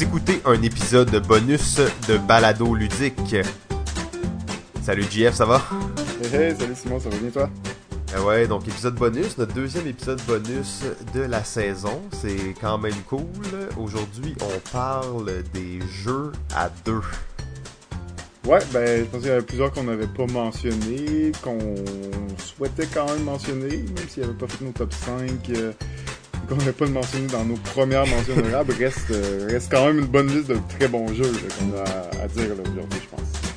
[0.00, 1.78] Vous écoutez un épisode bonus
[2.08, 3.36] de Balado Ludique.
[4.82, 5.62] Salut JF, ça va?
[6.24, 7.50] Hey, hey, salut Simon, ça va bien toi?
[8.16, 12.00] Ah ouais, donc épisode bonus, notre deuxième épisode bonus de la saison.
[12.12, 13.28] C'est quand même cool.
[13.78, 17.02] Aujourd'hui, on parle des jeux à deux.
[18.46, 21.74] Ouais, ben, je pense qu'il y avait plusieurs qu'on n'avait pas mentionnés, qu'on
[22.38, 25.72] souhaitait quand même mentionner, même s'il n'y avait pas fait nos top 5, euh,
[26.48, 28.72] qu'on n'avait pas mentionné dans nos premières mentions honorables.
[28.78, 32.28] Reste, euh, reste quand même une bonne liste de très bons jeux qu'on a à,
[32.28, 33.50] dire aujourd'hui, je pense.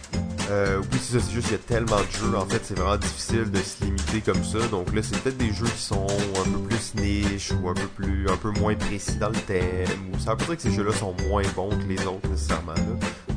[0.52, 2.78] Euh, oui, c'est ça, c'est juste qu'il y a tellement de jeux, en fait, c'est
[2.78, 4.60] vraiment difficile de se limiter comme ça.
[4.70, 7.88] Donc là, c'est peut-être des jeux qui sont un peu plus niche ou un peu
[7.88, 9.88] plus, un peu moins précis dans le thème.
[10.20, 12.74] Ça veut dire que ces jeux-là sont moins bons que les autres nécessairement.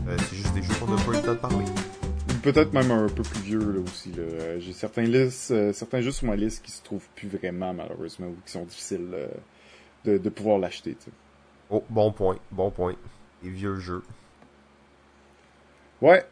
[0.09, 1.65] Euh, c'est juste des jeux qu'on n'a pas eu le temps de parler.
[2.46, 4.12] Peut-être même un peu plus vieux là aussi.
[4.12, 4.23] Là.
[4.23, 7.74] Euh, J'ai certains listes, euh, certains jeux sur ma liste qui se trouvent plus vraiment
[7.74, 9.27] malheureusement ou qui sont difficiles euh,
[10.04, 10.96] de, de pouvoir l'acheter.
[11.71, 12.95] Oh, bon point, bon point.
[13.43, 14.04] Les vieux jeux.
[16.01, 16.24] Ouais,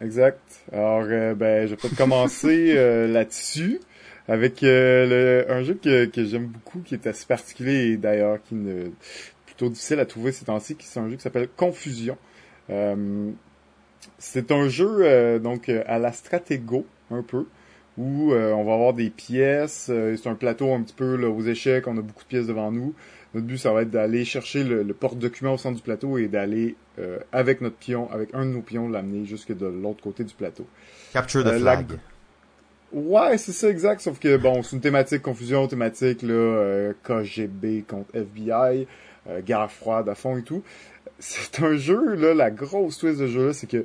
[0.00, 0.40] exact.
[0.72, 2.74] Alors, euh, ben, je vais peut-être commencer
[3.06, 3.78] là-dessus
[4.26, 8.56] avec le, un jeu que, que j'aime beaucoup, qui est assez particulier et d'ailleurs qui
[8.56, 8.90] est
[9.46, 12.18] plutôt difficile à trouver ces temps-ci, qui c'est un jeu qui s'appelle Confusion.
[14.18, 17.46] C'est un jeu euh, donc euh, à la Stratego un peu
[17.98, 19.88] où euh, on va avoir des pièces.
[19.90, 21.86] euh, c'est un plateau un petit peu là, aux échecs.
[21.86, 22.94] On a beaucoup de pièces devant nous.
[23.34, 26.26] Notre but, ça va être d'aller chercher le, le porte-document au centre du plateau et
[26.28, 30.24] d'aller euh, avec notre pion, avec un de nos pions, l'amener jusque de l'autre côté
[30.24, 30.66] du plateau.
[31.12, 31.86] Capture the la- flag.
[32.92, 34.00] Ouais, c'est ça exact.
[34.00, 38.88] Sauf que bon, c'est une thématique confusion thématique là, euh, KGB contre FBI,
[39.28, 40.64] euh, guerre froide à fond et tout.
[41.20, 43.84] C'est un jeu là, la grosse twist de jeu là, c'est que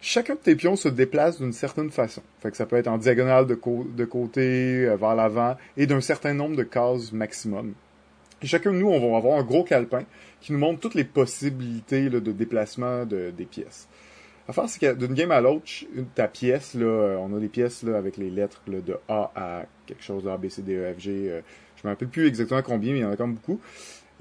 [0.00, 2.22] chacun de tes pions se déplace d'une certaine façon.
[2.40, 5.86] Fait que ça peut être en diagonale de, cô- de côté, euh, vers l'avant, et
[5.86, 7.74] d'un certain nombre de cases maximum.
[8.42, 10.04] Et chacun de nous, on va avoir un gros calepin
[10.40, 13.88] qui nous montre toutes les possibilités de déplacement de, des pièces.
[14.48, 15.66] L'affaire, c'est que d'une game à l'autre,
[16.14, 19.30] ta pièce, là, euh, on a des pièces là, avec les lettres là, de A
[19.34, 21.10] à quelque chose, A, B, C, D, E, F, G.
[21.30, 21.40] euh,
[21.76, 23.60] je me rappelle plus exactement combien, mais il y en a quand même beaucoup.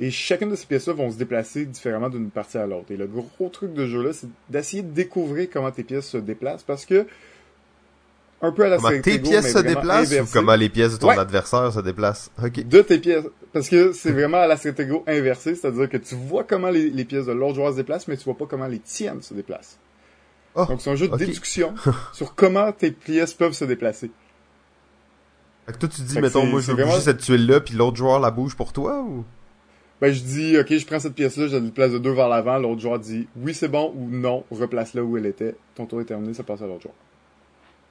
[0.02, 2.90] Et chacune de ces pièces-là vont se déplacer différemment d'une partie à l'autre.
[2.92, 6.64] Et le gros truc de jeu-là, c'est d'essayer de découvrir comment tes pièces se déplacent,
[6.64, 7.06] parce que
[8.42, 11.10] un peu à la Comment tes pièces se déplacent ou comment les pièces de ton
[11.10, 11.20] Ouais.
[11.20, 12.32] adversaire se déplacent?
[12.42, 12.66] Ok.
[12.66, 13.26] de tes pièces.
[13.52, 17.04] Parce que c'est vraiment à la Stratego inversée, c'est-à-dire que tu vois comment les, les
[17.04, 19.78] pièces de l'autre joueur se déplacent, mais tu vois pas comment les tiennes se déplacent.
[20.56, 21.76] Oh, Donc c'est un jeu de déduction
[22.14, 24.10] sur comment tes pièces peuvent se déplacer.
[25.66, 27.76] Fait que toi, tu dis, Fait mettons, moi, je veux vraiment- bouger cette tuile-là, puis
[27.76, 29.26] l'autre joueur la bouge pour toi, ou?
[30.02, 32.58] Ben je dis, ok, je prends cette pièce-là, je la déplace de deux vers l'avant,
[32.58, 35.56] l'autre joueur dit oui c'est bon ou non, replace-la où elle était.
[35.76, 36.96] Ton tour est terminé, ça passe à l'autre joueur.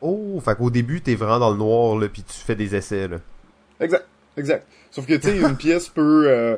[0.01, 3.09] Oh, fait qu'au début, t'es vraiment dans le noir, là, puis tu fais des essais,
[3.09, 3.19] là.
[3.81, 4.67] Exact, exact.
[4.91, 6.57] Sauf que tu sais, une pièce peut euh,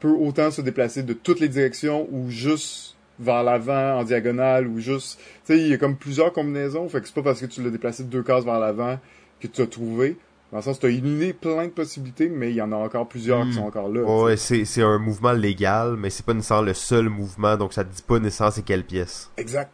[0.00, 4.78] peut autant se déplacer de toutes les directions ou juste vers l'avant en diagonale ou
[4.78, 6.88] juste, tu sais, il y a comme plusieurs combinaisons.
[6.88, 8.98] Fait que c'est pas parce que tu l'as déplacé de deux cases vers l'avant
[9.40, 10.16] que tu as trouvé.
[10.54, 13.08] Dans le sens, tu as éliminé plein de possibilités, mais il y en a encore
[13.08, 13.48] plusieurs Hmm.
[13.48, 14.02] qui sont encore là.
[14.02, 17.82] Ouais, c'est, c'est un mouvement légal, mais c'est pas nécessairement le seul mouvement, donc ça
[17.84, 19.30] te dit pas nécessairement c'est quelle pièce.
[19.36, 19.72] Exact,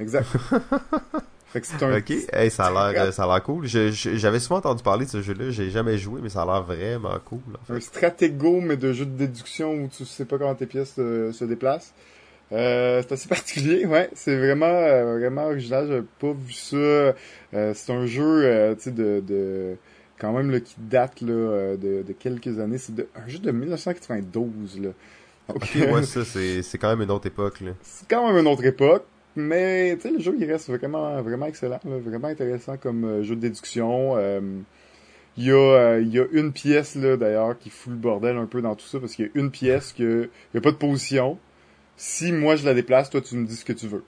[0.00, 0.26] exact.
[1.46, 3.66] fait que c'est un Ok, hey, ça a l'air, euh, ça a l'air cool.
[3.68, 6.44] Je- je- j'avais souvent entendu parler de ce jeu-là, j'ai jamais joué, mais ça a
[6.44, 7.38] l'air vraiment cool.
[7.54, 7.74] en fait.
[7.74, 11.30] un stratégo, mais de jeu de déduction où tu sais pas comment tes pièces euh,
[11.32, 11.94] se déplacent.
[12.52, 14.10] Euh, c'est assez particulier, ouais.
[14.14, 15.86] C'est vraiment, euh, vraiment original.
[15.86, 16.76] J'avais pas vu ça.
[16.76, 17.14] Euh,
[17.74, 19.76] c'est un jeu, tu sais, de, de,
[20.18, 22.78] quand même là, qui date là, euh, de, de quelques années.
[22.78, 24.88] C'est de- un jeu de 1992 là.
[25.48, 27.72] Donc, Ok, euh, ouais, ça, c'est, c'est quand même une autre époque, là.
[27.82, 29.04] c'est quand même une autre époque.
[29.38, 33.22] Mais tu sais, le jeu il reste vraiment vraiment excellent, là, vraiment intéressant comme euh,
[33.22, 34.14] jeu de déduction.
[34.16, 34.40] Euh,
[35.36, 38.38] il y a euh, il y a une pièce là d'ailleurs qui fout le bordel
[38.38, 40.62] un peu dans tout ça parce qu'il y a une pièce que il y a
[40.62, 41.38] pas de position.
[41.98, 44.04] Si moi je la déplace, toi tu me dis ce que tu veux.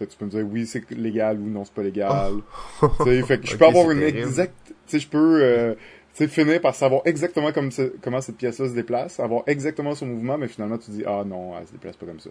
[0.00, 2.32] Fait que tu peux me dire oui c'est légal ou non c'est pas légal.
[2.80, 4.18] Tu sais, fait que je peux avoir une terrible.
[4.18, 5.74] exact, tu sais je peux euh,
[6.14, 7.70] tu sais finir par savoir exactement comme
[8.02, 11.52] comment cette pièce-là se déplace, avoir exactement son mouvement, mais finalement tu dis ah non
[11.60, 12.30] elle se déplace pas comme ça.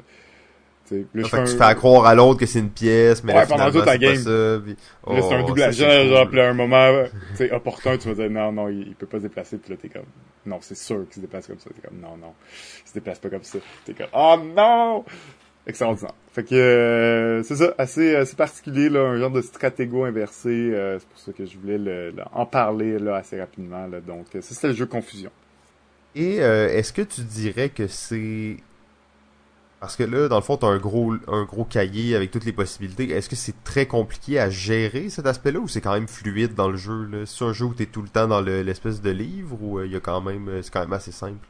[0.92, 3.34] Là, Fait que fais tu fais à croire à l'autre que c'est une pièce, mais
[3.34, 4.16] Ouais, là, pendant toute pas game.
[4.16, 4.76] ça, puis-
[5.08, 8.08] là, c'est un Oh, double agent, genre, puis à un moment, tu sais, opportun, tu
[8.08, 10.08] vas dire, non, non, il, il peut pas se déplacer, puis là, t'es comme,
[10.48, 11.70] non, c'est sûr qu'il se déplace comme ça.
[11.70, 12.34] T'es comme, non, non,
[12.84, 13.60] il se déplace pas comme ça.
[13.86, 15.06] T'es comme, oh non!
[15.70, 16.14] Extraordinaire.
[16.34, 20.98] Fait que, euh, c'est ça, assez, assez particulier, là, un genre de stratégo inversé, euh,
[21.00, 24.02] c'est pour ça que je voulais le- le- en parler, là, assez rapidement, là.
[24.02, 25.32] Donc, euh, ça, c'était le jeu Confusion.
[26.16, 28.58] Et euh, est-ce que tu dirais que c'est
[29.80, 32.52] parce que là, dans le fond, t'as un gros un gros cahier avec toutes les
[32.52, 33.10] possibilités.
[33.12, 36.68] Est-ce que c'est très compliqué à gérer cet aspect-là ou c'est quand même fluide dans
[36.70, 37.26] le jeu là?
[37.26, 39.92] C'est un jeu où t'es tout le temps dans le- l'espèce de livre ou il
[39.92, 41.48] y a quand même c'est quand même assez simple?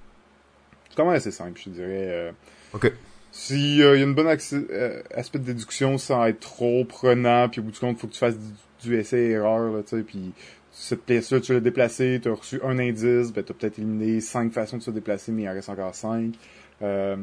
[0.90, 2.34] C'est quand même assez simple, je dirais.
[2.74, 2.92] Ok.
[3.32, 7.64] S'il y a une bonne euh, aspect de déduction sans être trop prenant, puis au
[7.64, 8.38] bout du compte, faut que tu fasses
[8.84, 10.32] du, essai-erreur, là, tu sais, puis
[10.72, 14.20] cette pièce-là, tu l'as déplacée, tu as reçu un indice, ben, tu as peut-être éliminé
[14.22, 16.34] cinq façons de se déplacer, mais il en reste encore cinq.
[16.82, 17.18] Euh,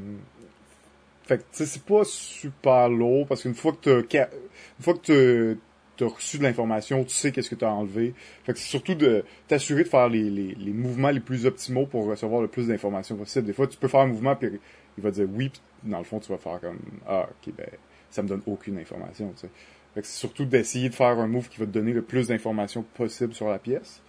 [1.24, 4.94] fait que, tu sais, c'est pas super lourd, parce qu'une fois que tu une fois
[4.94, 5.56] que
[5.96, 8.14] tu as reçu de l'information, tu sais qu'est-ce que tu as enlevé.
[8.44, 11.86] Fait que c'est surtout de t'assurer de faire les, les, les, mouvements les plus optimaux
[11.86, 13.46] pour recevoir le plus d'informations possible.
[13.46, 14.60] Des fois, tu peux faire un mouvement, puis
[14.98, 15.50] il va dire oui,
[15.84, 17.68] dans le fond, tu vas faire comme Ah, ok, ben,
[18.10, 19.50] ça me donne aucune information, tu sais.
[19.94, 22.28] Fait que c'est surtout d'essayer de faire un move qui va te donner le plus
[22.28, 24.02] d'informations possible sur la pièce.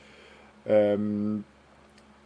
[0.69, 1.37] Euh,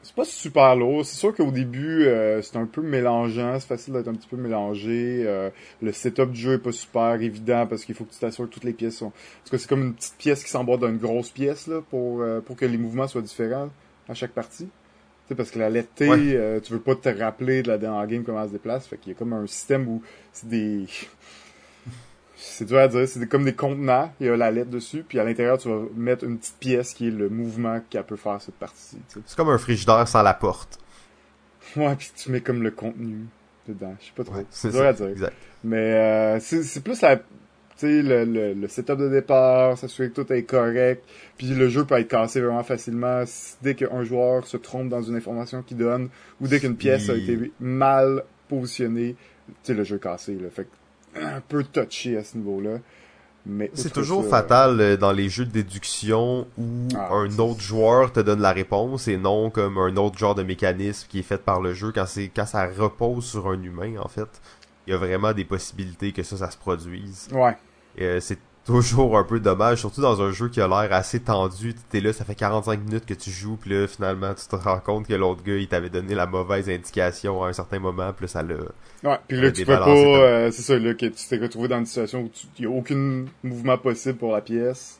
[0.01, 1.05] c'est pas super lourd.
[1.05, 3.59] C'est sûr qu'au début, euh, c'est un peu mélangeant.
[3.59, 5.23] C'est facile d'être un petit peu mélangé.
[5.27, 8.49] Euh, le setup du jeu est pas super évident parce qu'il faut que tu t'assures
[8.49, 9.11] que toutes les pièces sont...
[9.11, 12.55] Parce que c'est comme une petite pièce qui s'emboîte d'une grosse pièce là, pour, pour
[12.55, 13.69] que les mouvements soient différents
[14.09, 14.69] à chaque partie
[15.35, 18.23] parce que la lettre T, euh, tu veux pas te rappeler de la dernière game
[18.23, 18.87] comment elle se déplace.
[18.87, 20.01] Fait qu'il y a comme un système où
[20.31, 20.85] c'est des.
[22.35, 25.19] c'est dur à dire, c'est comme des contenants, il y a la lettre dessus, puis
[25.19, 28.41] à l'intérieur, tu vas mettre une petite pièce qui est le mouvement qu'elle peut faire
[28.41, 28.97] cette partie.
[29.07, 30.79] C'est comme un frigidaire sans la porte.
[31.75, 33.25] Ouais, puis tu mets comme le contenu
[33.67, 33.95] dedans.
[33.99, 34.35] Je sais pas trop.
[34.49, 35.07] c'est dur à dire.
[35.07, 35.33] Exact.
[35.63, 37.21] Mais euh, c'est plus la
[37.83, 41.03] le, le, le, setup de départ, s'assurer que tout est correct.
[41.37, 43.23] Puis le jeu peut être cassé vraiment facilement
[43.61, 47.15] dès qu'un joueur se trompe dans une information qu'il donne ou dès qu'une pièce a
[47.15, 49.15] été mal positionnée,
[49.63, 50.35] tu le jeu est cassé.
[50.35, 50.49] Là.
[50.49, 50.67] Fait
[51.15, 52.79] un peu touché à ce niveau-là.
[53.45, 58.13] Mais c'est toujours fatal euh, dans les jeux de déduction où ah, un autre joueur
[58.13, 61.41] te donne la réponse et non comme un autre genre de mécanisme qui est fait
[61.41, 64.29] par le jeu quand c'est quand ça repose sur un humain en fait.
[64.85, 67.29] Il y a vraiment des possibilités que ça ça se produise.
[67.31, 67.57] Ouais.
[67.99, 71.73] Euh, c'est toujours un peu dommage, surtout dans un jeu qui a l'air assez tendu.
[71.89, 74.79] T'es là, ça fait 45 minutes que tu joues, puis là, finalement, tu te rends
[74.79, 78.25] compte que l'autre gars, il t'avait donné la mauvaise indication à un certain moment, puis
[78.25, 78.55] là, ça l'a...
[79.03, 79.89] Ouais, puis là, tu peux pas...
[79.89, 82.69] Euh, c'est ça, là, que tu t'es retrouvé dans une situation où il y a
[82.69, 84.99] aucun mouvement possible pour la pièce.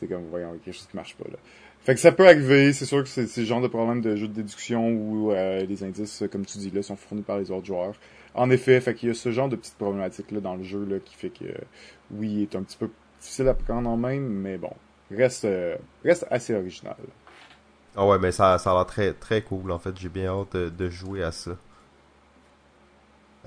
[0.00, 1.38] T'es comme, voyons, quelque chose qui marche pas, là.
[1.84, 4.28] Fait que ça peut arriver, c'est sûr que c'est ce genre de problème de jeu
[4.28, 7.64] de déduction où euh, les indices, comme tu dis là, sont fournis par les autres
[7.64, 7.94] joueurs.
[8.38, 11.16] En effet, fait qu'il y a ce genre de petites problématiques dans le jeu qui
[11.16, 11.44] fait que
[12.12, 12.88] oui, il est un petit peu
[13.20, 14.70] difficile à prendre en main, mais bon,
[15.10, 15.74] reste euh,
[16.04, 16.94] reste assez original.
[17.96, 19.98] Ah ouais, mais ça, ça a l'air très très cool en fait.
[19.98, 21.50] J'ai bien hâte de, jouer à ça.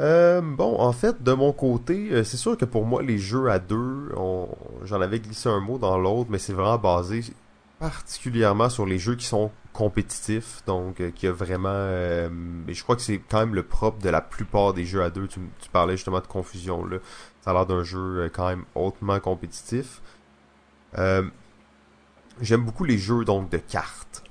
[0.02, 3.50] Euh, bon, en fait, de mon côté, euh, c'est sûr que pour moi, les jeux
[3.50, 4.10] à deux,
[4.84, 7.22] j'en avais glissé un mot dans l'autre, mais c'est vraiment basé
[7.80, 11.70] particulièrement sur les jeux qui sont compétitif, donc euh, qui a vraiment...
[11.72, 12.30] Euh,
[12.68, 15.28] je crois que c'est quand même le propre de la plupart des jeux à deux.
[15.28, 15.40] Tu,
[15.72, 16.98] parlais justement de confusion là.
[17.42, 20.02] Ça a l'air d'un jeu euh, quand même hautement compétitif.
[22.42, 24.24] J'aime beaucoup les jeux donc de cartes.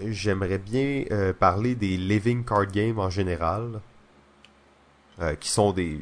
[0.00, 1.04] J'aimerais bien
[1.38, 3.80] parler des living card games en général,
[5.38, 6.00] qui sont des,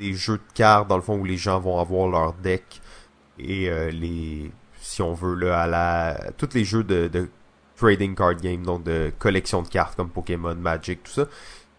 [0.00, 2.80] des jeux de cartes dans le fond où les gens vont avoir leur deck
[3.38, 4.50] et les
[4.80, 7.28] si on veut là à la tous les jeux de, de
[7.82, 11.26] trading card game, donc de collection de cartes comme Pokémon, Magic, tout ça.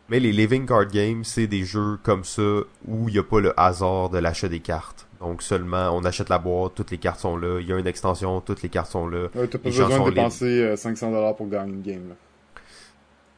[0.09, 2.41] Mais les living card games, c'est des jeux comme ça
[2.85, 5.07] où il n'y a pas le hasard de l'achat des cartes.
[5.21, 7.87] Donc seulement, on achète la boîte, toutes les cartes sont là, il y a une
[7.87, 9.29] extension, toutes les cartes sont là.
[9.33, 12.09] Ouais, t'as pas besoin de dépenser 500$ euh, pour gagner une game.
[12.09, 12.15] Là.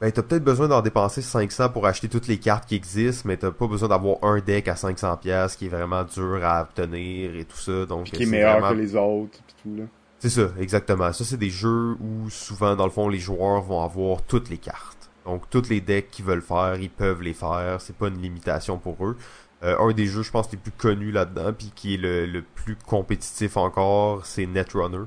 [0.02, 3.38] Ben, t'as peut-être besoin d'en dépenser 500 pour acheter toutes les cartes qui existent, mais
[3.38, 7.46] t'as pas besoin d'avoir un deck à 500$ qui est vraiment dur à obtenir et
[7.46, 7.86] tout ça.
[7.86, 9.84] Donc, qui est meilleur que les autres, pis tout, là.
[10.20, 11.12] C'est ça, exactement.
[11.14, 14.58] Ça, c'est des jeux où souvent, dans le fond, les joueurs vont avoir toutes les
[14.58, 15.10] cartes.
[15.26, 17.82] Donc, toutes les decks qu'ils veulent faire, ils peuvent les faire.
[17.82, 19.18] C'est pas une limitation pour eux.
[19.64, 22.76] Euh, un des jeux, je pense, les plus connus là-dedans, puis qui est le, plus
[22.76, 25.06] compétitif encore, c'est Netrunner.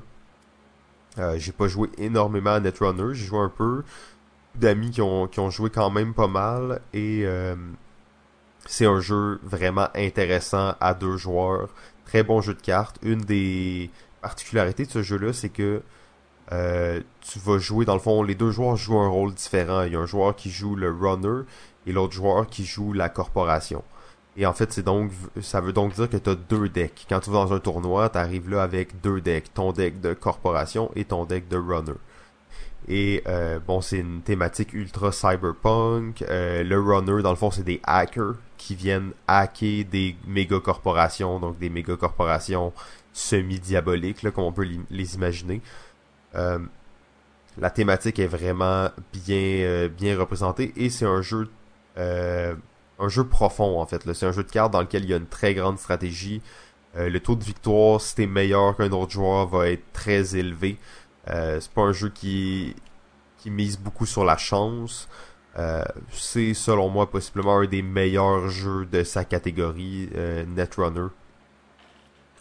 [1.17, 3.83] Euh, j'ai pas joué énormément à Netrunner, j'ai joué un peu.
[4.55, 6.81] D'amis qui ont, qui ont joué quand même pas mal.
[6.93, 7.55] Et euh,
[8.65, 11.69] c'est un jeu vraiment intéressant à deux joueurs.
[12.05, 12.97] Très bon jeu de cartes.
[13.03, 13.89] Une des
[14.21, 15.81] particularité de ce jeu-là, c'est que
[16.51, 19.83] euh, tu vas jouer, dans le fond, les deux joueurs jouent un rôle différent.
[19.83, 21.43] Il y a un joueur qui joue le runner
[21.85, 23.83] et l'autre joueur qui joue la corporation.
[24.37, 25.11] Et en fait, c'est donc,
[25.41, 27.05] ça veut donc dire que tu as deux decks.
[27.09, 29.53] Quand tu vas dans un tournoi, tu arrives là avec deux decks.
[29.53, 31.97] Ton deck de corporation et ton deck de runner.
[32.87, 36.23] Et euh, bon, c'est une thématique ultra cyberpunk.
[36.23, 41.39] Euh, le runner, dans le fond, c'est des hackers qui viennent hacker des méga corporations,
[41.39, 42.73] donc des méga corporations
[43.19, 45.61] semi-diaboliques, comme on peut les imaginer.
[46.35, 46.59] Euh,
[47.57, 51.49] la thématique est vraiment bien, euh, bien représentée et c'est un jeu
[51.97, 52.55] euh,
[52.99, 54.11] un jeu profond en fait.
[54.13, 56.41] C'est un jeu de cartes dans lequel il y a une très grande stratégie.
[56.95, 60.77] le taux de victoire, si t'es meilleur qu'un autre joueur, va être très élevé.
[61.27, 62.75] c'est pas un jeu qui,
[63.37, 65.07] qui mise beaucoup sur la chance.
[66.11, 70.09] C'est selon moi possiblement un des meilleurs jeux de sa catégorie,
[70.47, 71.09] Netrunner.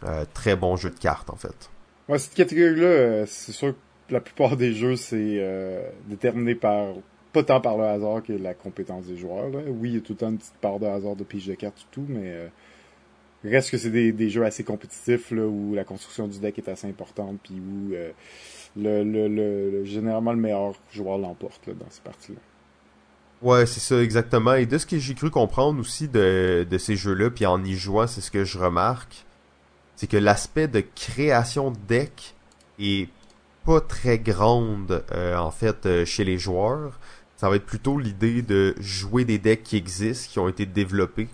[0.04, 1.70] Euh, très bon jeu de cartes en fait.
[2.08, 3.74] Ouais, cette catégorie-là, c'est sûr
[4.08, 5.44] que la plupart des jeux, c'est
[6.06, 6.94] déterminé par
[7.32, 9.50] pas tant par le hasard que la compétence des joueurs.
[9.52, 11.54] Oui, il y a tout le temps une petite part de hasard de pige de
[11.54, 12.50] cartes et tout, mais
[13.44, 16.68] reste que c'est des, des, jeux assez compétitifs là, où la construction du deck est
[16.68, 17.92] assez importante, puis où
[18.76, 22.38] le, le, le, généralement le meilleur joueur l'emporte dans ces parties-là.
[23.40, 24.54] Ouais, c'est ça exactement.
[24.54, 27.74] Et de ce que j'ai cru comprendre aussi de, de ces jeux-là, puis en y
[27.74, 29.24] jouant, c'est ce que je remarque,
[29.98, 32.36] c'est que l'aspect de création de deck
[32.78, 33.08] est
[33.66, 37.00] pas très grande euh, en fait euh, chez les joueurs.
[37.36, 41.28] Ça va être plutôt l'idée de jouer des decks qui existent, qui ont été développés.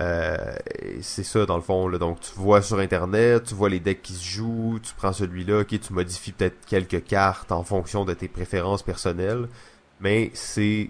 [0.00, 0.54] Euh,
[1.02, 1.86] c'est ça dans le fond.
[1.86, 1.98] Là.
[1.98, 5.60] Donc tu vois sur internet, tu vois les decks qui se jouent, tu prends celui-là,
[5.60, 9.50] ok, tu modifies peut-être quelques cartes en fonction de tes préférences personnelles.
[10.00, 10.88] Mais c'est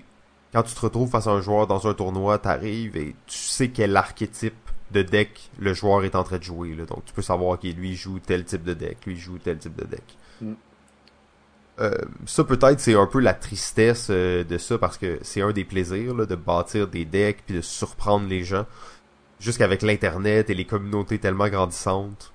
[0.52, 3.71] quand tu te retrouves face à un joueur dans un tournoi, t'arrives et tu sais
[3.71, 4.62] quel archétype
[4.93, 6.75] de deck le joueur est en train de jouer.
[6.75, 6.85] Là.
[6.85, 9.77] Donc tu peux savoir qu'il lui joue tel type de deck, lui joue tel type
[9.77, 10.05] de deck.
[10.41, 10.53] Mm.
[11.81, 11.91] Euh,
[12.27, 15.65] ça peut-être c'est un peu la tristesse euh, de ça parce que c'est un des
[15.65, 18.67] plaisirs là, de bâtir des decks puis de surprendre les gens.
[19.41, 22.33] Jusqu'avec l'internet et les communautés tellement grandissantes,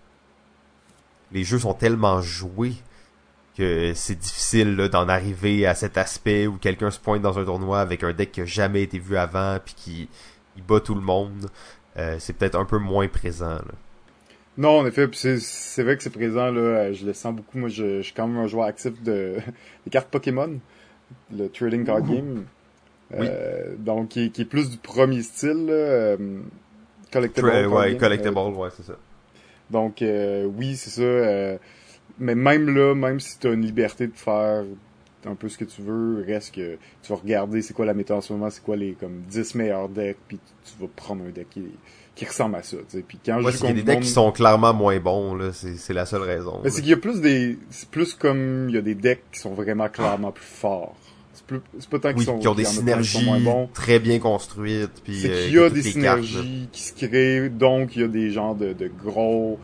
[1.32, 2.76] les jeux sont tellement joués
[3.58, 7.80] que c'est difficile d'en arriver à cet aspect où quelqu'un se pointe dans un tournoi
[7.80, 10.10] avec un deck qui a jamais été vu avant puis qui
[10.58, 11.50] il bat tout le monde.
[11.98, 13.56] Euh, c'est peut-être un peu moins présent.
[13.56, 13.72] Là.
[14.58, 16.62] Non, en effet, c'est vrai que c'est présent là.
[16.62, 17.58] Euh, je le sens beaucoup.
[17.58, 19.36] Moi, je, je, suis quand même un joueur actif de
[19.86, 20.60] des cartes Pokémon,
[21.32, 22.46] le trading card game.
[23.14, 26.18] Euh, donc, qui, qui, est plus du premier style, là,
[27.12, 27.48] collectible.
[27.68, 28.98] ouais, collectible, ouais, c'est ça.
[29.70, 31.60] Donc, oui, c'est ça
[32.20, 34.64] mais même là, même si tu as une liberté de faire
[35.28, 38.18] un peu ce que tu veux, reste que tu vas regarder c'est quoi la méthode
[38.18, 41.30] en ce moment, c'est quoi les comme 10 meilleurs decks, puis tu vas prendre un
[41.30, 41.64] deck qui,
[42.16, 42.78] qui ressemble à ça.
[42.88, 43.04] T'sais.
[43.08, 46.06] Puis quand je y a des decks qui sont clairement moins bons, là, c'est la
[46.06, 46.60] seule raison.
[46.64, 47.58] Mais c'est qu'il y a plus des.
[47.70, 50.96] C'est plus comme il y a des decks qui sont vraiment clairement plus forts.
[51.80, 53.30] C'est pas tant qu'ils sont qui ont des synergies
[53.74, 55.02] très bien construites.
[55.04, 58.32] Puis, c'est qu'il y a des synergies qui se créent, donc il y a des
[58.32, 59.60] genres de, de gros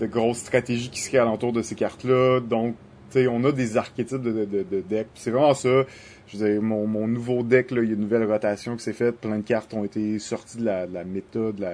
[0.00, 2.40] de grosses stratégies qui se créent alentour de ces cartes-là.
[2.40, 2.74] Donc,
[3.16, 4.84] on a des archétypes de, de.
[5.14, 5.84] C'est vraiment ça.
[6.28, 9.16] Je veux mon, nouveau deck, il y a une nouvelle rotation qui s'est faite.
[9.16, 11.64] Plein de cartes ont été sorties de la, de la méta, de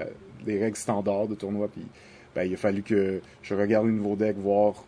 [0.45, 1.69] des règles standards de tournoi.
[1.69, 1.83] Puis,
[2.35, 4.85] ben, il a fallu que je regarde le nouveau deck, voir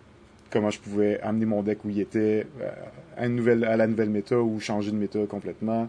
[0.51, 2.71] comment je pouvais amener mon deck où il était euh,
[3.17, 5.89] à, une à la nouvelle méta ou changer de méta complètement.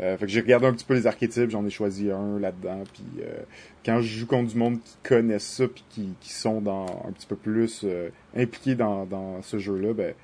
[0.00, 2.84] Euh, fait que j'ai regardé un petit peu les archétypes, j'en ai choisi un là-dedans.
[2.92, 3.42] Puis euh,
[3.84, 7.12] quand je joue contre du monde qui connaissent ça puis qui, qui sont dans un
[7.12, 10.14] petit peu plus euh, impliqués dans, dans ce jeu-là, ben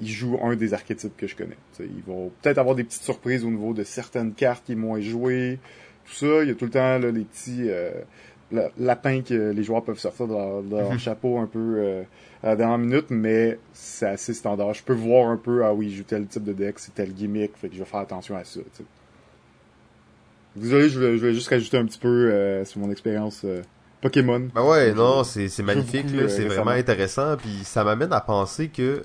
[0.00, 1.56] ils jouent un des archétypes que je connais.
[1.80, 5.00] ils vont peut-être avoir des petites surprises au niveau de certaines cartes qui est moins
[5.00, 5.58] jouées,
[6.04, 6.42] tout ça.
[6.42, 7.70] Il y a tout le temps là, les petits
[8.78, 12.04] lapins que les joueurs peuvent sortir de leur, chapeau un peu
[12.42, 14.74] à la dernière minute, mais c'est assez standard.
[14.74, 17.12] Je peux voir un peu, ah oui, je joue tel type de deck, c'est tel
[17.12, 18.60] gimmick, fait que je vais faire attention à ça.
[20.56, 23.62] Désolé, je voulais, juste rajouter un petit peu euh, sur mon expérience euh,
[24.00, 24.48] Pokémon.
[24.54, 29.02] Ben ouais, non, c'est magnifique, euh, c'est vraiment intéressant, puis ça m'amène à penser que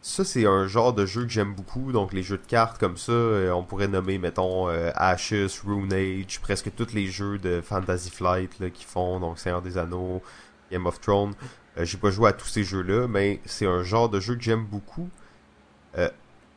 [0.00, 2.96] ça c'est un genre de jeu que j'aime beaucoup, donc les jeux de cartes comme
[2.96, 8.58] ça, on pourrait nommer, mettons, Ashes, Rune Age, presque tous les jeux de Fantasy Flight
[8.60, 10.22] là, qui font, donc Seigneur des Anneaux,
[10.70, 11.34] Game of Thrones.
[11.80, 14.64] J'ai pas joué à tous ces jeux-là, mais c'est un genre de jeu que j'aime
[14.64, 15.08] beaucoup.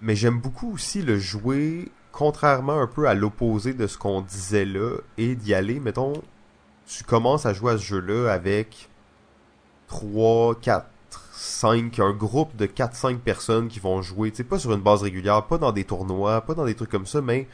[0.02, 4.66] mais j'aime beaucoup aussi le jouer contrairement un peu à l'opposé de ce qu'on disait
[4.66, 6.14] là, et d'y aller, mettons,
[6.86, 8.90] tu commences à jouer à ce jeu-là avec
[9.88, 10.88] 3, 4,
[11.42, 15.02] 5, un groupe de 4-5 personnes qui vont jouer, tu sais, pas sur une base
[15.02, 17.48] régulière, pas dans des tournois, pas dans des trucs comme ça, mais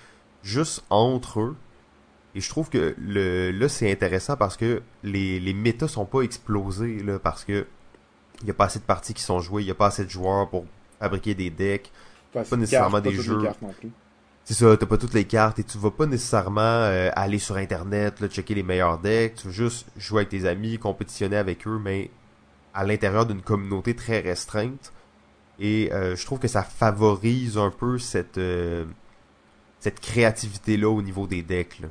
[0.43, 1.55] juste entre eux.
[2.35, 6.21] Et je trouve que le, là, c'est intéressant parce que les, les méta sont pas
[6.21, 7.65] explosés, là, parce que
[8.41, 10.03] il y a pas assez de parties qui sont jouées, il y a pas assez
[10.03, 10.65] de joueurs pour
[10.99, 11.89] fabriquer des decks,
[12.33, 13.41] pas, nécessairement des jeux.
[14.43, 17.55] c'est ça, t'as pas toutes les cartes et tu vas pas nécessairement euh, aller sur
[17.55, 21.65] internet, là, checker les meilleurs decks, tu veux juste jouer avec tes amis, compétitionner avec
[21.65, 22.11] eux, mais
[22.77, 24.93] à l'intérieur d'une communauté très restreinte.
[25.59, 28.85] Et euh, je trouve que ça favorise un peu cette euh,
[29.79, 31.79] cette créativité-là au niveau des decks.
[31.79, 31.87] Là.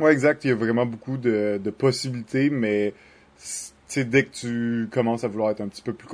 [0.00, 0.44] Ouais, exact.
[0.44, 2.94] Il y a vraiment beaucoup de, possibilités, mais
[3.94, 6.08] dès que tu commences à vouloir être un petit peu plus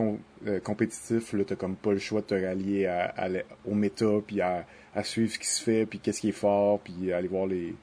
[0.49, 3.29] euh, compétitif, là, t'as comme pas le choix de te rallier à,
[3.65, 4.65] au méta, puis à,
[5.05, 7.75] suivre ce qui se fait, puis qu'est-ce qui est fort, puis aller voir les,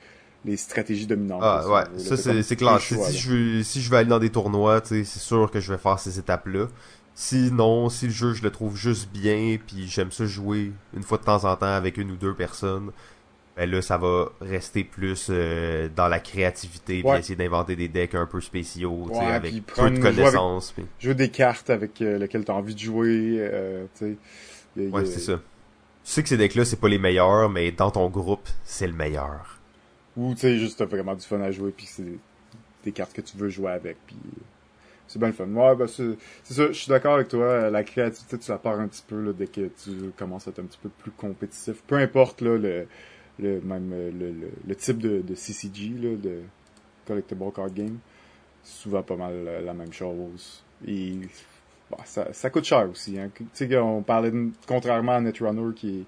[0.46, 1.42] les stratégies dominantes.
[1.44, 2.80] Ah, ouais, ça, c'est clair.
[2.80, 5.78] si, je veux, si je veux aller dans des tournois, c'est sûr que je vais
[5.78, 6.68] faire ces étapes-là.
[7.16, 11.18] Sinon, si le jeu je le trouve juste bien, puis j'aime ça jouer une fois
[11.18, 12.92] de temps en temps avec une ou deux personnes,
[13.58, 17.20] ben là ça va rester plus euh, dans la créativité, puis Ouais.
[17.20, 20.72] essayer d'inventer des decks un peu spéciaux, Ouais, avec puis peu de jouer avec- connaissances.
[20.72, 24.82] puis- Jouer des cartes avec euh, lesquelles tu as envie de jouer, euh, a- a-
[24.90, 25.34] Ouais, c'est ça.
[26.06, 28.94] Tu sais que ces decks-là, c'est pas les meilleurs, mais dans ton groupe, c'est le
[28.94, 29.59] meilleur.
[30.18, 32.06] Ou tu sais, juste t'as vraiment du fun à jouer, puis c'est
[32.84, 34.42] des, cartes que tu veux jouer avec, puis euh,
[35.08, 35.48] c'est bien le fun.
[35.48, 38.80] Ouais, ben c'est ça, je suis d'accord avec toi, euh, la créativité, tu la perds
[38.80, 41.82] un petit peu là, dès que tu commences à être un petit peu plus compétitif.
[41.88, 42.88] Peu importe là, le,
[43.40, 46.42] le, même, euh, le, le, type de, de CCG, là, de
[47.06, 48.00] Collectible Card Game,
[48.64, 50.64] c'est souvent pas mal la même chose.
[50.88, 51.20] Et
[51.90, 53.20] bah, ça, ça coûte cher aussi.
[53.20, 53.30] Hein.
[53.36, 56.06] Tu sais, on parlait, de- contrairement à Netrunner qui est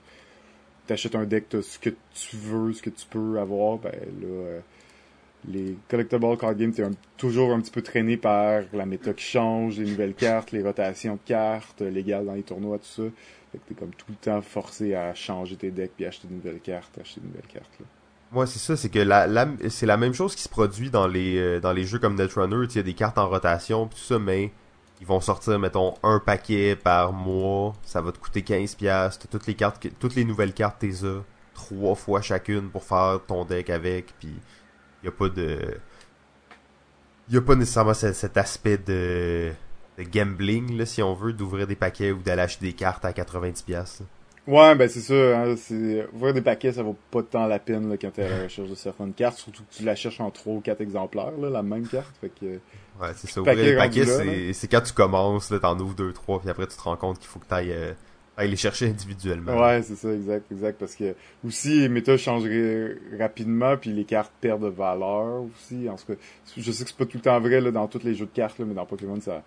[0.91, 4.27] t'achètes un deck, t'as ce que tu veux, ce que tu peux avoir, ben là,
[4.27, 4.59] euh,
[5.47, 9.79] les collectible card games, un- toujours un petit peu traîné par la méta qui change,
[9.79, 13.03] les nouvelles cartes, les rotations de cartes, légales dans les tournois, tout ça.
[13.51, 16.33] Fait que t'es comme tout le temps forcé à changer tes decks puis acheter de
[16.33, 17.71] nouvelles cartes, acheter de nouvelles cartes.
[17.79, 17.85] Là.
[18.31, 21.07] Moi, c'est ça, c'est que la, la- c'est la même chose qui se produit dans
[21.07, 23.95] les euh, dans les jeux comme Netrunner, il y a des cartes en rotation pis
[23.95, 24.51] tout ça, mais
[25.01, 29.47] ils vont sortir mettons un paquet par mois, ça va te coûter 15 pièces, toutes
[29.47, 31.21] les cartes toutes les nouvelles cartes t'es as
[31.53, 34.33] trois fois chacune pour faire ton deck avec puis
[35.03, 35.77] il a pas de
[37.29, 39.51] il a pas nécessairement ce- cet aspect de
[39.97, 43.11] de gambling là si on veut d'ouvrir des paquets ou d'aller acheter des cartes à
[43.13, 44.01] 90 pièces.
[44.47, 45.13] Ouais, ben c'est ça.
[45.13, 45.55] Hein.
[46.13, 48.69] Ouvrir des paquets, ça vaut pas tant la peine là, quand t'es à la recherche
[48.69, 51.61] de certaines cartes, surtout que tu la cherches en trois ou quatre exemplaires, là, la
[51.61, 52.15] même carte.
[52.19, 52.59] Fait que...
[53.01, 53.41] Ouais, c'est ça.
[53.41, 56.67] Ouvrir les paquets, c'est, c'est quand tu commences, là, t'en ouvres deux, trois, puis après
[56.67, 57.93] tu te rends compte qu'il faut que t'ailles, euh,
[58.35, 59.59] t'ailles les chercher individuellement.
[59.59, 60.77] Ouais, c'est ça, exact, exact.
[60.79, 61.15] Parce que
[61.45, 65.89] aussi, les méta changent ra- rapidement, puis les cartes perdent de valeur aussi.
[65.89, 66.13] En tout cas,
[66.55, 68.31] je sais que c'est pas tout le temps vrai là, dans tous les jeux de
[68.31, 69.41] cartes, là, mais dans Pokémon, ça.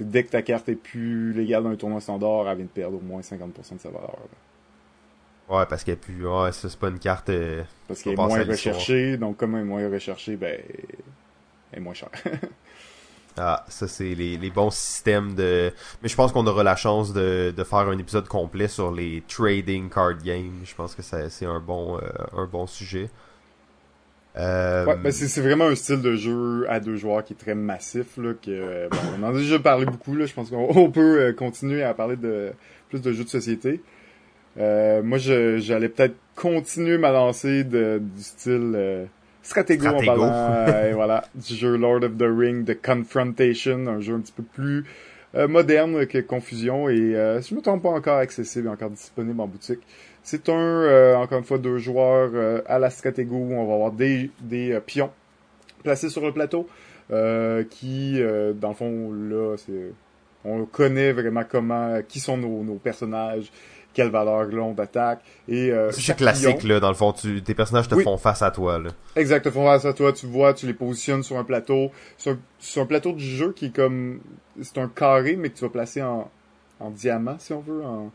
[0.00, 2.98] dès que ta carte est plus légale dans un tournoi standard, elle vient de perdre
[2.98, 4.12] au moins 50% de sa valeur.
[5.48, 5.56] là.
[5.56, 8.16] Ouais, parce qu'elle est plus, ouais, ça, c'est pas une carte, euh, Parce qu'elle est
[8.16, 10.60] moins recherchée, donc comme elle est moins recherchée, ben,
[11.72, 12.10] elle est moins chère.
[13.38, 15.72] ah, ça c'est les, les bons systèmes de,
[16.02, 19.22] mais je pense qu'on aura la chance de, de faire un épisode complet sur les
[19.28, 20.60] trading card games.
[20.64, 22.00] Je pense que c'est un bon, euh,
[22.36, 23.10] un bon sujet.
[24.36, 27.54] Euh, Ouais, ben c'est vraiment un style de jeu à deux joueurs qui est très
[27.56, 30.68] massif là que euh, bon, on en a déjà parlé beaucoup là, je pense qu'on
[30.76, 32.52] on peut euh, continuer à parler de
[32.88, 33.80] plus de jeux de société.
[34.58, 39.08] Euh, moi j'allais peut-être continuer ma lancée de du style
[39.42, 44.14] stratégo, en parlant euh, voilà, du jeu Lord of the Ring de Confrontation, un jeu
[44.14, 44.84] un petit peu plus
[45.34, 48.90] euh, moderne que Confusion et euh, si je me trompe pas encore accessible et encore
[48.90, 49.80] disponible en boutique.
[50.22, 53.74] C'est un, euh, encore une fois, deux joueurs euh, à la stratégo où on va
[53.74, 55.10] avoir des, des euh, pions
[55.82, 56.68] placés sur le plateau
[57.10, 59.92] euh, qui, euh, dans le fond, là, c'est,
[60.44, 63.50] on connaît vraiment comment, qui sont nos, nos personnages,
[63.94, 67.54] quelle valeur l'ont d'attaque et euh, c'est classique pion- là, dans le fond, tu, tes
[67.54, 68.04] personnages te Oui.
[68.04, 68.90] font face à toi là.
[69.16, 71.90] Exact, font face à toi, tu vois, tu les positionnes sur un plateau.
[72.16, 74.20] C'est un, c'est un plateau du jeu qui est comme,
[74.62, 76.30] c'est un carré mais que tu vas placer en,
[76.80, 78.12] en diamant si on veut, en,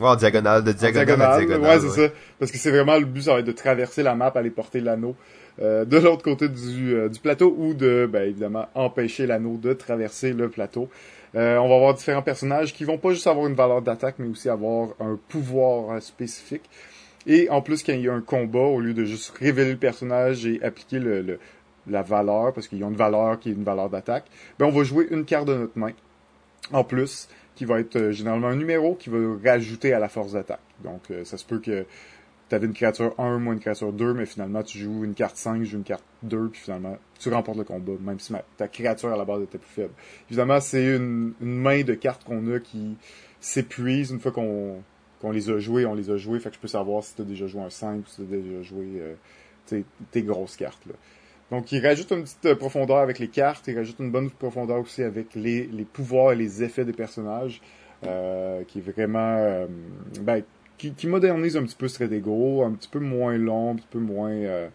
[0.00, 1.80] Ouais, en diagonale, de En diagonale, à diagonale.
[1.80, 2.14] Ouais, c'est ça.
[2.38, 4.80] Parce que c'est vraiment le but, ça va être de traverser la map, aller porter
[4.80, 5.14] l'anneau
[5.60, 9.72] euh, de l'autre côté du, euh, du plateau ou de, ben, évidemment, empêcher l'anneau de
[9.72, 10.88] traverser le plateau.
[11.34, 14.28] Euh, on va avoir différents personnages qui vont pas juste avoir une valeur d'attaque, mais
[14.28, 16.68] aussi avoir un pouvoir euh, spécifique.
[17.26, 19.78] Et en plus, quand il y a un combat, au lieu de juste révéler le
[19.78, 21.00] personnage et appliquer
[21.86, 24.24] la valeur, parce qu'ils ont une valeur qui est une valeur d'attaque,
[24.58, 25.92] ben on va jouer une carte de notre main
[26.72, 30.32] en plus, qui va être euh, généralement un numéro qui va rajouter à la force
[30.32, 30.60] d'attaque.
[30.84, 31.86] Donc ça se peut que
[32.48, 35.36] tu avais une créature 1, moi une créature 2, mais finalement tu joues une carte
[35.36, 38.42] 5, je joue une carte 2, puis finalement tu remportes le combat, même si ma-
[38.56, 39.92] ta créature à la base était plus faible.
[40.30, 42.96] Évidemment, c'est une, une main de cartes qu'on a qui
[43.40, 44.82] s'épuise une fois qu'on
[45.20, 47.22] qu'on les a jouées, on les a jouées, fait que je peux savoir si tu
[47.22, 49.82] as déjà joué un 5 ou si tu as déjà joué euh,
[50.12, 50.86] tes grosses cartes.
[50.86, 50.92] Là.
[51.50, 54.78] Donc, il rajoute une petite euh, profondeur avec les cartes, il rajoute une bonne profondeur
[54.78, 57.60] aussi avec les, les pouvoirs et les effets des personnages,
[58.06, 59.66] euh, qui est vraiment, euh,
[60.20, 60.44] ben,
[60.78, 63.98] qui, qui modernise un petit peu Stratego, un petit peu moins long, un petit peu
[63.98, 64.68] moins, euh,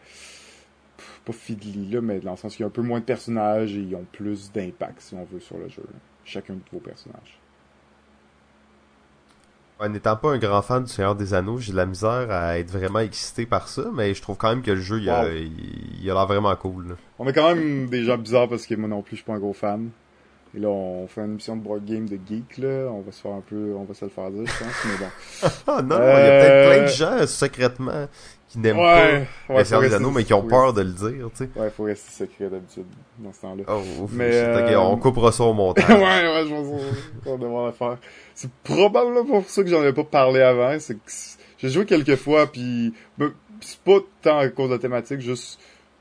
[1.25, 3.73] pas fiddly là, mais dans le sens qu'il y a un peu moins de personnages
[3.75, 5.83] et ils ont plus d'impact, si on veut, sur le jeu.
[5.91, 5.99] là.
[6.25, 7.39] Chacun de vos personnages.
[9.79, 12.59] Ouais, n'étant pas un grand fan du Seigneur des Anneaux, j'ai de la misère à
[12.59, 15.23] être vraiment excité par ça, mais je trouve quand même que le jeu, il a
[15.23, 15.29] Wow.
[16.03, 16.89] l'air vraiment cool.
[16.89, 16.95] là.
[17.19, 19.33] On est quand même des gens bizarres parce que moi non plus, je suis pas
[19.33, 19.89] un gros fan.
[20.55, 22.87] Et là, on fait une émission de board game de geek, là.
[22.91, 24.97] On va se faire un peu, on va se le faire dire, je pense, mais
[24.99, 25.49] bon.
[25.67, 28.07] Ah non, il y a peut-être plein de gens, secrètement,
[28.47, 30.81] qui n'aiment Ouais, pas ouais, le Seigneur des faut Anneaux, mais qui ont peur de
[30.81, 31.49] le dire, tu sais.
[31.55, 32.85] Ouais, faut rester secret d'habitude,
[33.17, 33.63] dans ce temps-là.
[33.67, 35.89] Oh, ouf, Mais, euh, on coupera ça au montage.
[35.89, 36.67] ouais, ouais, je pense
[37.23, 37.97] qu'on devoir le faire.
[38.35, 41.11] C'est probablement pour ça que j'en avais pas parlé avant, c'est que
[41.57, 45.59] j'ai joué quelques fois, puis ben, c'est pas tant à cause de la thématique, juste,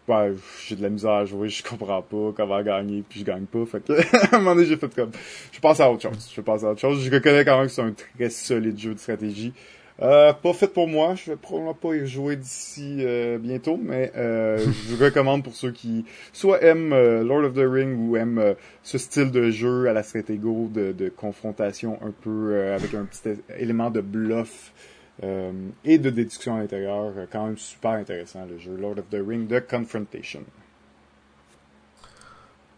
[0.08, 0.32] ouais,
[0.66, 3.64] j'ai de la misère à jouer, je comprends pas comment gagner, puis je gagne pas,
[3.66, 3.92] fait que,
[4.32, 5.10] à un moment donné, j'ai fait comme,
[5.52, 7.72] je passe à autre chose, je passe à autre chose, je reconnais quand même que
[7.72, 9.52] c'est un très solide jeu de stratégie.
[10.00, 14.10] Euh, pas fait pour moi, je vais probablement pas y jouer d'ici euh, bientôt, mais
[14.16, 18.16] euh, je vous recommande pour ceux qui soit aiment euh, Lord of the Ring ou
[18.16, 22.74] aiment euh, ce style de jeu à la Stratego de, de confrontation un peu euh,
[22.74, 24.72] avec un petit élément de bluff
[25.22, 25.52] euh,
[25.84, 27.12] et de déduction à l'intérieur.
[27.16, 30.42] Euh, Quand même super intéressant le jeu Lord of the Ring de Confrontation.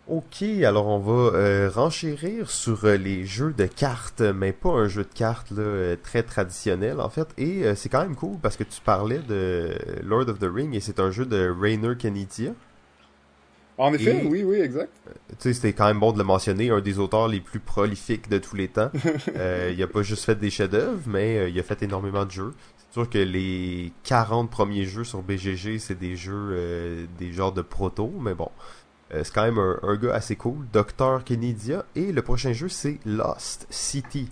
[0.06, 5.02] Ok, alors on va euh, renchérir sur les jeux de cartes, mais pas un jeu
[5.02, 5.54] de cartes
[6.02, 7.28] très traditionnel en fait.
[7.38, 9.70] Et c'est quand même cool parce que tu parlais de
[10.02, 12.52] Lord of the Ring et c'est un jeu de Rainer Knizia.
[13.76, 14.90] En effet, Et- oui, oui, exact.
[15.30, 18.28] Tu sais, c'était quand même bon de le mentionner, un des auteurs les plus prolifiques
[18.28, 18.90] de tous les temps.
[19.36, 22.30] Euh, il a pas juste fait des chefs-d'œuvre, mais euh, il a fait énormément de
[22.30, 22.54] jeux.
[22.78, 27.52] C'est sûr que les 40 premiers jeux sur BGG, c'est des jeux, euh, des genres
[27.52, 28.48] de proto, mais bon.
[29.12, 31.24] Euh, c'est quand même un, un gars assez cool, Dr.
[31.24, 31.84] Kennedia.
[31.96, 34.30] Et le prochain jeu, c'est Lost City.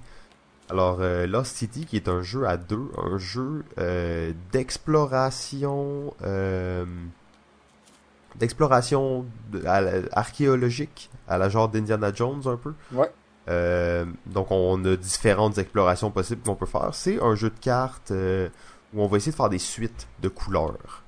[0.71, 6.85] Alors, euh, Lost City, qui est un jeu à deux, un jeu euh, d'exploration, euh,
[8.37, 9.63] d'exploration de-
[10.13, 12.75] archéologique, à la genre d'Indiana Jones un peu.
[12.93, 13.11] Ouais.
[13.49, 16.91] Euh, donc, on a différentes explorations possibles qu'on peut faire.
[16.95, 18.49] C'est un jeu de cartes euh,
[18.95, 21.03] où on va essayer de faire des suites de couleurs.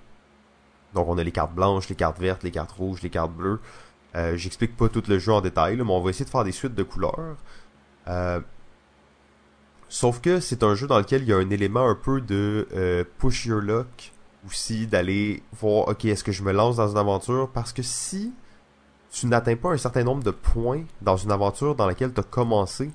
[0.94, 3.60] Donc, on a les cartes blanches, les cartes vertes, les cartes rouges, les cartes bleues.
[4.16, 6.44] Euh, J'explique pas tout le jeu en détail, là, mais on va essayer de faire
[6.44, 7.36] des suites de couleurs.
[9.88, 13.06] Sauf que c'est un jeu dans lequel il y a un élément un peu de
[13.18, 14.12] push your luck
[14.46, 17.48] aussi, d'aller voir, ok, est-ce que je me lance dans une aventure?
[17.50, 18.32] Parce que si
[19.10, 22.24] tu n'atteins pas un certain nombre de points dans une aventure dans laquelle tu as
[22.24, 22.90] commencé,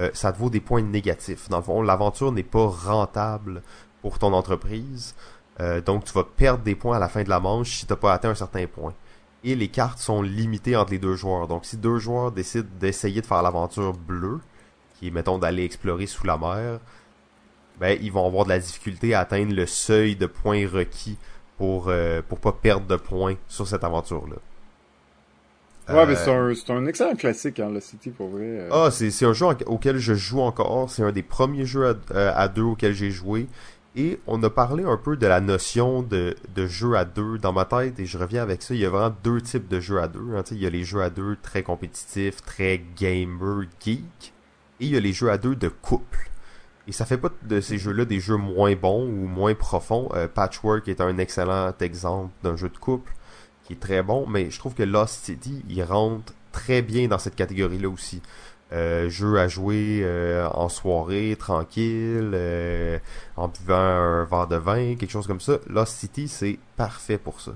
[0.00, 1.48] euh, ça te vaut des points négatifs.
[1.48, 3.62] Dans le fond, l'aventure n'est pas rentable
[4.02, 5.14] pour ton entreprise.
[5.60, 7.92] Euh, donc, tu vas perdre des points à la fin de la manche si tu
[7.92, 8.94] n'as pas atteint un certain point.
[9.44, 11.48] Et les cartes sont limitées entre les deux joueurs.
[11.48, 14.40] Donc, si deux joueurs décident d'essayer de faire l'aventure bleue,
[14.98, 16.80] qui est, mettons, d'aller explorer sous la mer,
[17.80, 21.18] ben, ils vont avoir de la difficulté à atteindre le seuil de points requis
[21.58, 24.36] pour, euh, pour pas perdre de points sur cette aventure-là.
[25.92, 28.44] Ouais, mais Euh, c'est un, c'est un excellent classique, hein, le City, pour vrai.
[28.44, 28.68] euh.
[28.72, 30.88] ah, c'est c'est un jeu en- auquel je joue encore.
[30.90, 33.48] C'est un des premiers jeux à, euh, à deux auxquels j'ai joué.
[33.96, 37.52] Et on a parlé un peu de la notion de, de jeu à deux dans
[37.52, 37.98] ma tête.
[37.98, 38.74] Et je reviens avec ça.
[38.74, 40.34] Il y a vraiment deux types de jeux à deux.
[40.36, 40.42] hein.
[40.44, 44.32] Tu sais, Il y a les jeux à deux très compétitifs, très gamer, geek.
[44.80, 46.30] Et il y a les jeux à deux de couple.
[46.88, 50.08] Et ça fait pas de ces jeux-là des jeux moins bons ou moins profonds.
[50.14, 53.12] Euh, Patchwork est un excellent exemple d'un jeu de couple
[53.64, 57.18] qui est très bon, mais je trouve que Lost City, il rentre très bien dans
[57.18, 58.22] cette catégorie-là aussi.
[58.72, 62.98] Euh, jeu à jouer euh, en soirée, tranquille, euh,
[63.36, 65.58] en buvant un verre de vin, quelque chose comme ça.
[65.66, 67.52] Lost City, c'est parfait pour ça.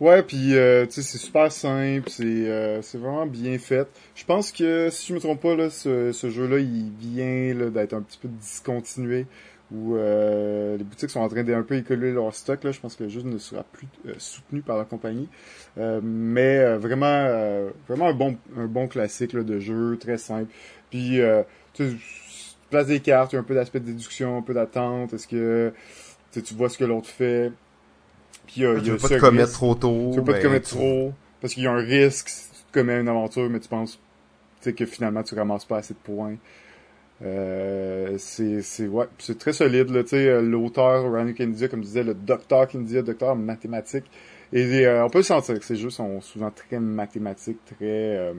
[0.00, 3.88] Ouais, puis euh, tu sais, c'est super simple, c'est euh, c'est vraiment bien fait.
[4.16, 7.70] Je pense que si je me trompe pas là, ce, ce jeu-là, il vient là,
[7.70, 9.26] d'être un petit peu discontinué
[9.70, 12.72] où euh, les boutiques sont en train d'un peu écoler leur stock là.
[12.72, 15.28] Je pense que le jeu ne sera plus euh, soutenu par la compagnie,
[15.78, 20.52] Euh, mais euh, vraiment vraiment un bon un bon classique là, de jeu, très simple.
[20.90, 21.20] Puis
[21.74, 21.84] tu
[22.70, 25.12] place des cartes, un peu d'aspect de déduction, un peu d'attente.
[25.14, 25.72] Est-ce que
[26.32, 27.52] tu vois ce que l'autre fait?
[28.46, 29.54] Puis a, il Tu y a pas te commettre risque.
[29.54, 30.10] trop tôt.
[30.12, 32.50] Tu veux pas te mais commettre tu- trop, parce qu'il y a un risque si
[32.50, 33.98] tu te commets une aventure, mais tu penses
[34.60, 36.36] tu sais, que finalement tu ramasses pas assez de points.
[37.22, 41.80] Euh, c'est c'est ouais, c'est très solide là, tu sais euh, l'auteur Ryan Kennedy comme
[41.80, 44.04] disait le docteur Kennedy, docteur en mathématiques
[44.52, 47.76] et euh, on peut le sentir que ces jeux sont souvent très mathématiques, très
[48.18, 48.32] euh,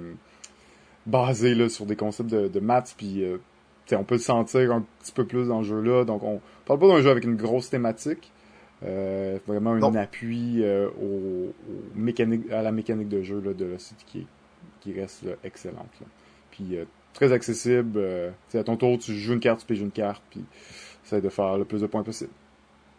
[1.06, 3.38] basés là sur des concepts de, de maths puis euh,
[3.86, 6.04] tu sais, on peut le sentir un petit peu plus dans le jeu là.
[6.04, 8.32] Donc on parle pas d'un jeu avec une grosse thématique,
[8.86, 9.96] euh, vraiment un Non.
[9.96, 14.28] appui euh, au, au mécanique, à la mécanique de jeu là, de la qui, est-
[14.82, 15.90] qui reste là, excellente.
[16.02, 16.08] Là.
[16.52, 18.00] Puis euh, très accessible.
[18.54, 20.44] À ton tour, tu joues une carte, tu payes une carte, puis
[21.06, 22.32] essaie de faire le plus de points possible.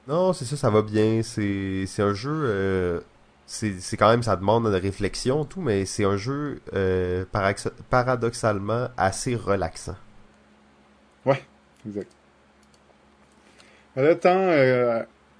[0.08, 1.22] Non, c'est ça, ça va bien.
[1.22, 3.02] C'est un jeu.
[3.46, 6.60] c'est quand même, ça demande de réflexion, tout, mais c'est un jeu
[7.32, 9.96] parax- paradoxalement assez relaxant.
[11.86, 12.10] Exact.
[13.96, 14.48] Là, tant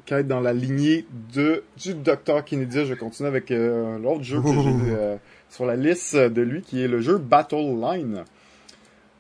[0.07, 2.45] qu'à être dans la lignée de du Dr.
[2.45, 4.55] Kennedy, je continue avec euh, l'autre jeu que j'ai
[4.91, 5.17] euh,
[5.51, 8.25] sur la liste de lui qui est le jeu Battle Line.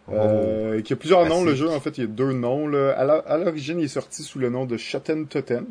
[0.08, 0.12] Oh.
[0.14, 1.68] Euh, qui a plusieurs noms, le jeu.
[1.68, 2.68] En fait, il y a deux noms.
[2.68, 2.92] Là.
[2.92, 5.66] À l'origine, il est sorti sous le nom de Shotten Totten.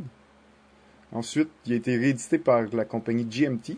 [1.12, 3.78] Ensuite, il a été réédité par la compagnie GMT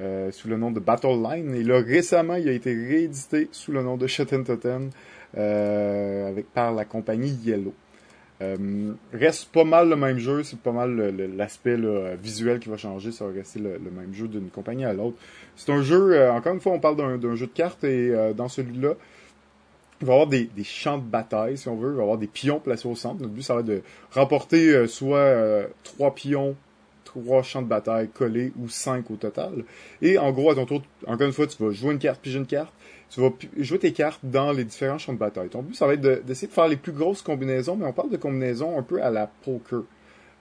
[0.00, 1.54] euh, sous le nom de Battle Line.
[1.54, 4.90] Et là, récemment, il a été réédité sous le nom de Shotten Totten
[5.38, 7.72] euh, avec, par la compagnie Yellow.
[8.42, 11.78] Euh, reste pas mal le même jeu, c'est pas mal l'aspect
[12.20, 15.16] visuel qui va changer, ça va rester le, même jeu d'une compagnie à l'autre.
[15.56, 18.10] C'est un jeu, euh, encore une fois, on parle d'un d'un jeu de cartes et
[18.10, 18.94] euh, dans celui-là,
[20.00, 22.02] il va y avoir des, des champs de bataille, si on veut, il va y
[22.02, 23.20] avoir des pions placés au centre.
[23.20, 26.56] Notre but, ça va être de remporter euh, soit euh, trois pions,
[27.20, 29.64] trois champs de bataille collés ou cinq au total.
[30.02, 32.38] Et en gros, à ton tour, encore une fois, tu vas jouer une carte, piger
[32.38, 32.72] une carte.
[33.10, 35.48] Tu vas jouer tes cartes dans les différents champs de bataille.
[35.48, 37.92] Ton but, ça va être de- d'essayer de, faire les plus grosses combinaisons, mais on
[37.92, 39.82] parle de combinaisons un peu à la poker.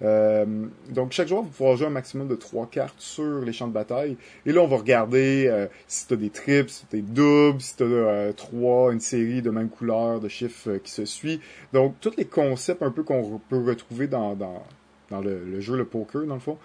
[0.02, 0.46] Euh,
[0.90, 3.74] donc, chaque joueur va pouvoir jouer un maximum de trois cartes sur les champs de
[3.74, 4.18] bataille.
[4.46, 7.62] Et là, on va regarder euh, si tu as des triples, si tu des doubles,
[7.62, 11.40] si tu as trois, une série de même couleur, de chiffres euh, qui se suit.
[11.72, 14.64] Donc, tous les concepts un peu qu'on peut retrouver dans, dans,
[15.10, 16.58] dans le, le jeu, le poker, dans le fond,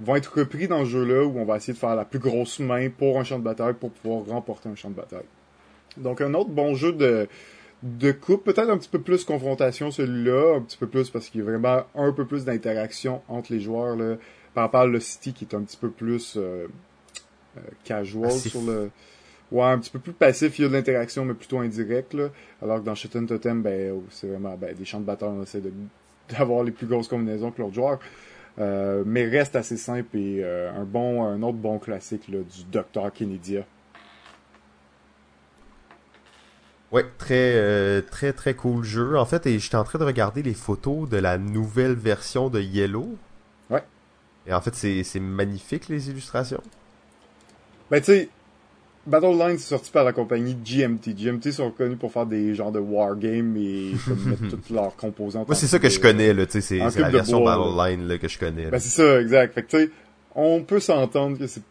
[0.00, 2.58] vont être repris dans ce jeu-là où on va essayer de faire la plus grosse
[2.58, 5.26] main pour un champ de bataille pour pouvoir remporter un champ de bataille.
[5.96, 7.28] Donc, un autre bon jeu de,
[7.84, 11.40] de coupe, peut-être un petit peu plus confrontation celui-là, un petit peu plus parce qu'il
[11.40, 14.16] y a vraiment un peu plus d'interaction entre les joueurs là,
[14.54, 16.66] par rapport à le City qui est un petit peu plus euh,
[17.58, 18.90] euh, casual sur le
[19.52, 20.58] ouais un petit peu plus passif.
[20.58, 22.30] Il y a de l'interaction mais plutôt indirect là.
[22.62, 25.60] Alors que dans Shotten Totem ben c'est vraiment ben, des champs de bataille on essaie
[25.60, 25.70] de
[26.30, 27.98] d'avoir les plus grosses combinaisons que l'autre joueur
[28.60, 32.62] Euh, mais reste assez simple et euh, un bon un autre bon classique là, du
[32.70, 33.64] Dr Kennedia
[36.92, 39.18] Ouais, très euh, très très cool jeu.
[39.18, 42.60] En fait, et j'étais en train de regarder les photos de la nouvelle version de
[42.60, 43.16] Yellow.
[43.68, 43.82] Ouais.
[44.46, 46.62] Et en fait, c'est c'est magnifique les illustrations.
[47.90, 48.28] Ben, tu sais,
[49.06, 51.14] Battle Line, c'est sorti par la compagnie GMT.
[51.14, 55.46] GMT sont reconnus pour faire des genres de wargames et comme mettre toutes leurs composantes.
[55.46, 58.08] Moi, c'est ça que je connais là, tu sais, c'est la version bois, Battle Line
[58.08, 58.64] là, que je connais.
[58.64, 58.70] là.
[58.70, 59.54] Ben, c'est ça, exact.
[59.54, 59.90] Fait que, tu sais,
[60.34, 61.62] on peut s'entendre que c'est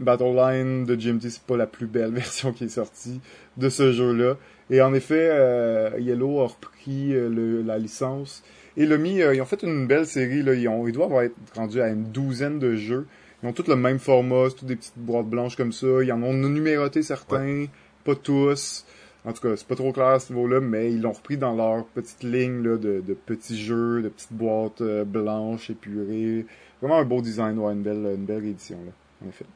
[0.00, 3.20] Battle Line de GMT, c'est pas la plus belle version qui est sortie
[3.56, 4.36] de ce jeu-là.
[4.70, 8.42] Et en effet, euh, Yellow a repris euh, le- la licence
[8.76, 9.22] et l'a mis.
[9.22, 10.42] euh, ils ont fait une belle série.
[10.42, 13.06] Là, ils, ont, ils doivent être rendus à une douzaine de jeux.
[13.44, 16.02] Ils ont tous le même format, c'est toutes des petites boîtes blanches comme ça.
[16.02, 17.66] Ils en ont numéroté certains,
[18.02, 18.86] pas tous.
[19.26, 21.54] En tout cas, c'est pas trop clair à ce niveau-là, mais ils l'ont repris dans
[21.54, 26.46] leur petite ligne là, de, de petits jeux, de petites boîtes euh, blanches épurées.
[26.80, 28.92] Vraiment un beau design, ouais, une belle, une belle réédition, là,
[29.24, 29.46] en effet.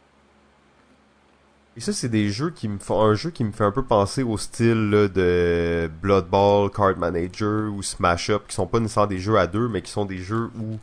[1.78, 3.84] Et ça, c'est des jeux qui me font un jeu qui me fait un peu
[3.84, 8.80] penser au style là, de Blood Ball, Card Manager ou Smash Up, qui sont pas
[8.80, 10.78] nécessairement des jeux à deux, mais qui sont des jeux où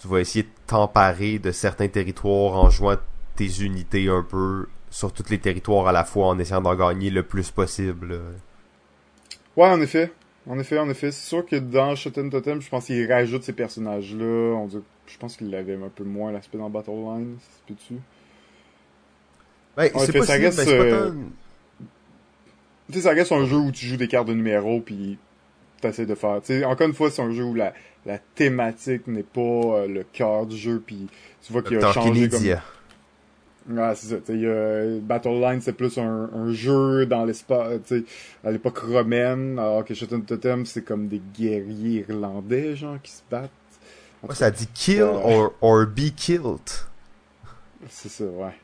[0.00, 2.96] tu vas essayer de t'emparer de certains territoires en jouant
[3.36, 7.10] tes unités un peu sur tous les territoires à la fois en essayant d'en gagner
[7.10, 8.18] le plus possible.
[9.56, 10.10] Ouais, en effet.
[10.48, 11.12] En effet, en effet.
[11.12, 14.54] C'est sûr que dans Shotten Totem, je pense qu'il rajoute ces personnages-là.
[14.56, 17.36] On dirait, je pense qu'il avait un peu moins l'aspect dans Battle Line,
[17.68, 17.94] si tu.
[19.76, 21.12] Ben, En c'est pas ça si- reste, euh,
[22.88, 25.18] Tu sais, ça reste un jeu où tu joues des cartes de numéros, puis
[25.80, 26.40] t'essaies de faire...
[26.40, 27.72] Tu sais, encore une fois, c'est un jeu où la,
[28.06, 31.06] la thématique n'est pas euh, le cœur du jeu, puis
[31.42, 32.44] tu vois qu'il a changé comme...
[33.68, 34.16] Ouais, c'est ça.
[34.16, 37.98] Tu sais, il y a- Battle Line, c'est plus un, un jeu dans l'espace, tu
[38.00, 38.04] sais,
[38.42, 43.22] à l'époque romaine, alors que Shotten Totem, c'est comme des guerriers irlandais, genre, qui se
[43.30, 43.50] battent.
[44.22, 45.12] En Ouais, ça dit kill Euh.
[45.12, 46.58] or, or be killed.
[47.88, 48.54] C'est ça, ouais.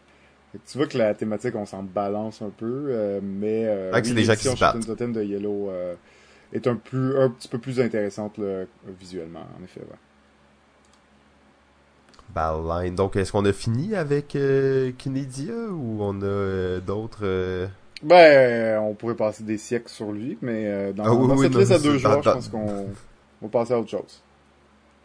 [0.66, 4.08] Tu vois que la thématique, on s'en balance un peu, euh, mais euh, Ouais, que
[4.08, 4.84] c'est des gens qui se battent.
[4.86, 5.94] Totem de Yellow euh,
[6.56, 8.64] est un, plus, un petit peu plus intéressante là,
[9.00, 9.96] visuellement, en effet, ouais.
[12.36, 12.94] Line.
[12.94, 17.20] Donc, est-ce qu'on a fini avec euh, Kinedia ou on a euh, d'autres...
[17.22, 17.66] euh,
[18.02, 21.44] Ben, on pourrait passer des siècles sur lui, mais euh, dans, Ah oui, dans oui,
[21.44, 22.88] cette non, liste à deux joueurs, je pense qu'on
[23.40, 24.22] va passer à autre chose.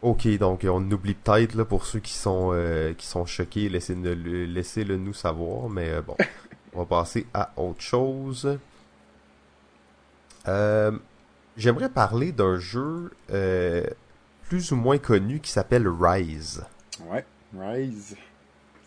[0.02, 3.68] Ok, donc euh, on oublie peut-être là pour ceux qui sont euh, qui sont choqués,
[3.68, 4.14] laissez-le
[4.46, 6.16] laissez-le nous savoir, mais euh, bon,
[6.74, 8.58] on va passer à autre chose.
[10.48, 10.90] Euh,
[11.56, 13.84] J'aimerais parler d'un jeu euh,
[14.48, 16.64] plus ou moins connu qui s'appelle Rise.
[17.10, 17.24] Ouais,
[17.58, 18.16] Rise.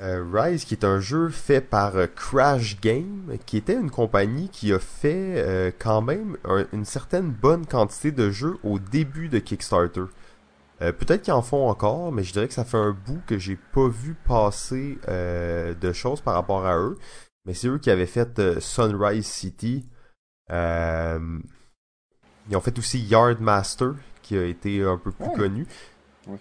[0.01, 4.49] Euh, Rise, qui est un jeu fait par euh, Crash Game, qui était une compagnie
[4.49, 9.29] qui a fait euh, quand même un- une certaine bonne quantité de jeux au début
[9.29, 10.03] de Kickstarter.
[10.81, 13.37] Euh, Peut-être qu'ils en font encore, mais je dirais que ça fait un bout que
[13.37, 16.97] j'ai pas vu passer euh, de choses par rapport à eux.
[17.45, 19.85] Mais c'est eux qui avaient fait Sunrise City.
[22.45, 25.35] Euh, ils ont fait aussi Yardmaster, qui a été un peu plus Ouais.
[25.35, 25.67] connu.
[26.27, 26.37] En.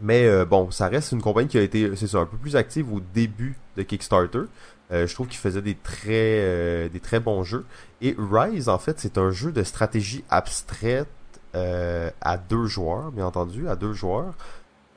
[0.00, 2.54] Mais euh, bon, ça reste une compagnie qui a été, c'est ça, un peu plus
[2.56, 4.42] active au début de Kickstarter.
[4.90, 7.66] je trouve qu'il faisait des très des très bons jeux.
[8.00, 11.08] Et Rise, en fait, c'est un jeu de stratégie abstraite
[11.52, 14.34] à deux joueurs, bien entendu, à deux joueurs.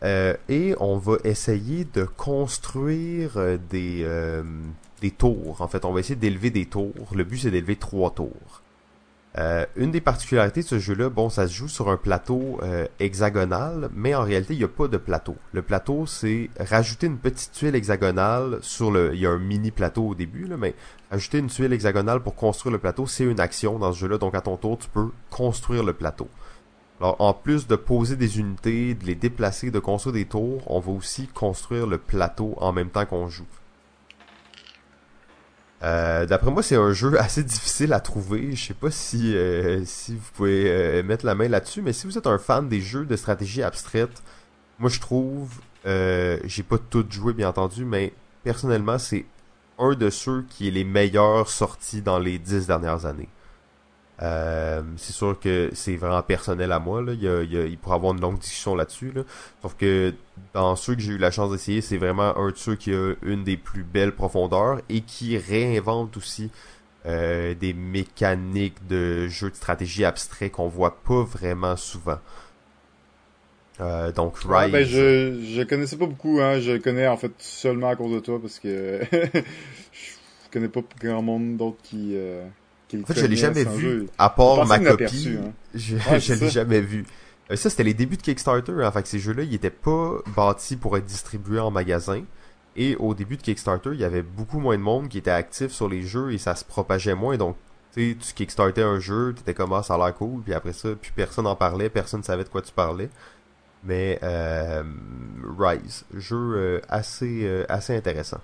[0.04, 3.32] et on va essayer de construire
[3.70, 4.06] des
[5.02, 5.62] des tours.
[5.62, 6.94] En fait, on va essayer d'élever des tours.
[7.16, 8.61] Le but, c'est d'élever trois tours.
[9.38, 12.86] Euh, une des particularités de ce jeu-là, bon, ça se joue sur un plateau euh,
[13.00, 15.38] hexagonal, mais en réalité, il n'y a pas de plateau.
[15.54, 19.12] Le plateau, c'est rajouter une petite tuile hexagonale sur le...
[19.14, 20.76] Il y a un mini plateau au début, mais
[21.12, 24.18] ajouter une tuile hexagonale pour construire le plateau, c'est une action dans ce jeu-là.
[24.18, 26.28] Donc, à ton tour, tu peux construire le plateau.
[27.00, 30.80] Alors, en plus de poser des unités, de les déplacer, de construire des tours, on
[30.80, 33.48] va aussi construire le plateau en même temps qu'on joue.
[35.84, 38.56] Euh, D'après moi, c'est un jeu assez difficile à trouver.
[38.56, 42.08] Je sais pas si euh, si vous pouvez euh, mettre la main là-dessus, mais si
[42.08, 44.22] vous êtes un fan des jeux de stratégie abstraite,
[44.80, 45.50] moi je trouve,
[45.86, 48.14] j'ai pas tout joué bien entendu, mais
[48.44, 49.26] personnellement c'est
[49.80, 53.30] un de ceux qui est les meilleurs sortis dans les dix dernières années.
[54.22, 57.02] Euh, c'est sûr que c'est vraiment personnel à moi.
[57.02, 57.14] Là.
[57.14, 59.12] Il, y a, il, pourrait avoir une longue discussion là-dessus.
[59.12, 59.24] Là.
[59.62, 60.14] Sauf que
[60.54, 63.14] dans ceux que j'ai eu la chance d'essayer, c'est vraiment un de ceux qui a
[63.24, 66.52] une des plus belles profondeurs et qui réinvente aussi
[67.08, 72.20] euh, des mécaniques de jeux de stratégie abstrait qu'on voit pas vraiment souvent.
[73.80, 74.72] Euh, donc Rise.
[74.72, 78.20] ben je je connaissais pas beaucoup hein, je connais en fait seulement à cause de
[78.20, 82.46] toi parce que je connais pas grand monde d'autres qui euh,
[82.94, 85.38] en fait, je l'ai jamais vu, à part ma copie.
[85.40, 85.52] Hein.
[85.74, 87.06] Je, je l'ai jamais vu.
[87.52, 88.84] Euh, ça, c'était les débuts de Kickstarter.
[88.84, 92.24] En fait, ces jeux-là, ils étaient pas bâtis pour être distribués en magasin.
[92.76, 95.72] Et au début de Kickstarter, il y avait beaucoup moins de monde qui était actif
[95.72, 97.38] sur les jeux et ça se propageait moins.
[97.38, 97.58] Donc,
[97.94, 100.74] tu sais, tu kickstartais un jeu, t'étais comme ah, ça a l'air cool, puis après
[100.74, 103.10] ça, puis personne en parlait, personne savait de quoi tu parlais.
[103.84, 104.84] Mais euh,
[105.60, 108.40] Rise, jeu euh, assez euh, assez intéressant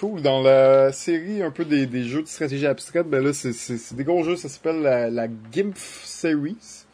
[0.00, 0.22] cool.
[0.22, 4.24] Dans la série un peu des, jeux de stratégie abstraite, ben là, c'est des gros
[4.24, 6.86] jeux, ça s'appelle la, la GIMF Series.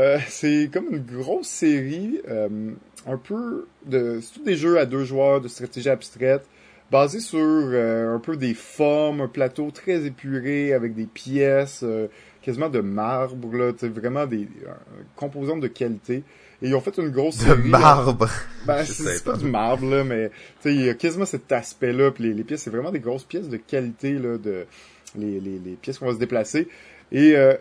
[0.00, 2.72] Euh, c'est comme une grosse série, euh,
[3.06, 4.18] un peu de...
[4.20, 6.44] C'est tous des jeux à deux joueurs de stratégie abstraite,
[6.90, 11.84] basés sur euh, un peu des formes, un plateau très épuré, avec des pièces
[12.42, 14.48] quasiment de marbre, là, vraiment des
[15.14, 16.24] composantes de qualité.
[16.64, 17.62] Et ils ont fait une grosse série.
[17.62, 18.26] De marbre.
[18.64, 20.30] Ben, c'est pas du marbre, là, mais
[20.64, 22.10] il y a quasiment cet aspect-là.
[22.10, 24.64] Puis les, pièces, c'est vraiment des grosses pièces de qualité, là, de
[25.14, 26.68] les, les, les pièces qu'on va se déplacer.
[27.12, 27.52] Et euh,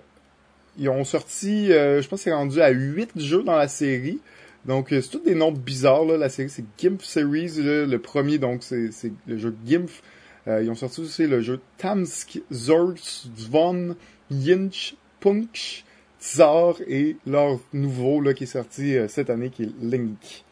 [0.78, 4.22] ils ont sorti, euh, je pense que c'est rendu à 8 jeux dans la série.
[4.66, 6.16] Donc, euh, c'est tous des noms bizarres, là.
[6.16, 7.56] La série, c'est Gimpf Series.
[7.58, 8.90] le premier, donc, c'est
[9.28, 10.02] le jeu Gimpf.
[10.48, 13.98] ils ont sorti aussi le jeu Tamsk, Zorz, Zvon,
[14.32, 15.84] Yinch, Punch,
[16.24, 20.46] Tsar et leur nouveau là, qui est sorti euh, cette année qui est Link.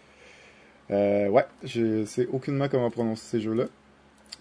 [0.91, 3.65] Euh, ouais, je sais aucunement comment prononcer ces jeux-là.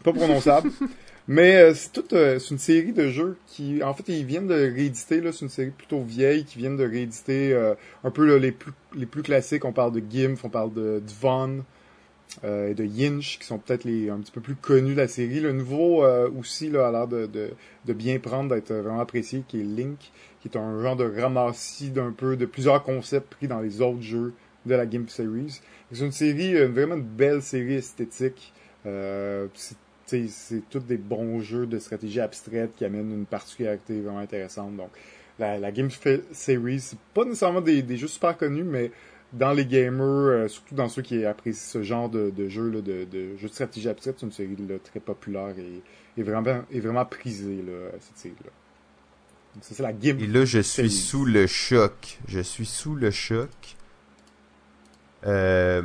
[0.03, 0.71] Pas prononçable.
[1.29, 4.55] mais euh, c'est toute c'est une série de jeux qui, en fait, ils viennent de
[4.55, 5.21] rééditer.
[5.21, 7.55] Là, c'est une série plutôt vieille qui viennent de rééditer
[8.03, 9.64] un peu les plus les plus classiques.
[9.64, 11.62] On parle de Gimpf, on parle de Dvon
[12.45, 15.40] et de Yinch, qui sont peut-être les un petit peu plus connus de la série.
[15.40, 16.05] Le nouveau
[16.38, 17.51] aussi là, a l'air de, de,
[17.87, 21.90] de bien prendre, d'être vraiment apprécié, qui est Link qui est un genre de ramassis
[21.90, 24.33] d'un peu de plusieurs concepts pris dans les autres jeux
[24.66, 25.61] de la Game Series.
[25.93, 28.53] C'est une série, euh, vraiment une belle série esthétique.
[28.87, 29.49] Euh,
[30.07, 34.77] c'est tous des bons jeux de stratégie abstraite qui amènent une particularité vraiment intéressante.
[34.77, 34.90] Donc,
[35.38, 35.88] la, la Game
[36.33, 38.90] Series, pas nécessairement des, des, jeux super connus, mais
[39.33, 42.81] dans les gamers, euh, surtout dans ceux qui apprécient ce genre de, de jeux, là,
[42.81, 45.83] de, de jeux de stratégie abstraite, c'est une série là, très populaire et,
[46.16, 48.51] et, vraiment, et vraiment prisée, là, cette série-là.
[49.61, 52.19] C'est la Et là, je suis sous le choc.
[52.29, 53.51] Je suis sous le choc.
[55.27, 55.83] Euh,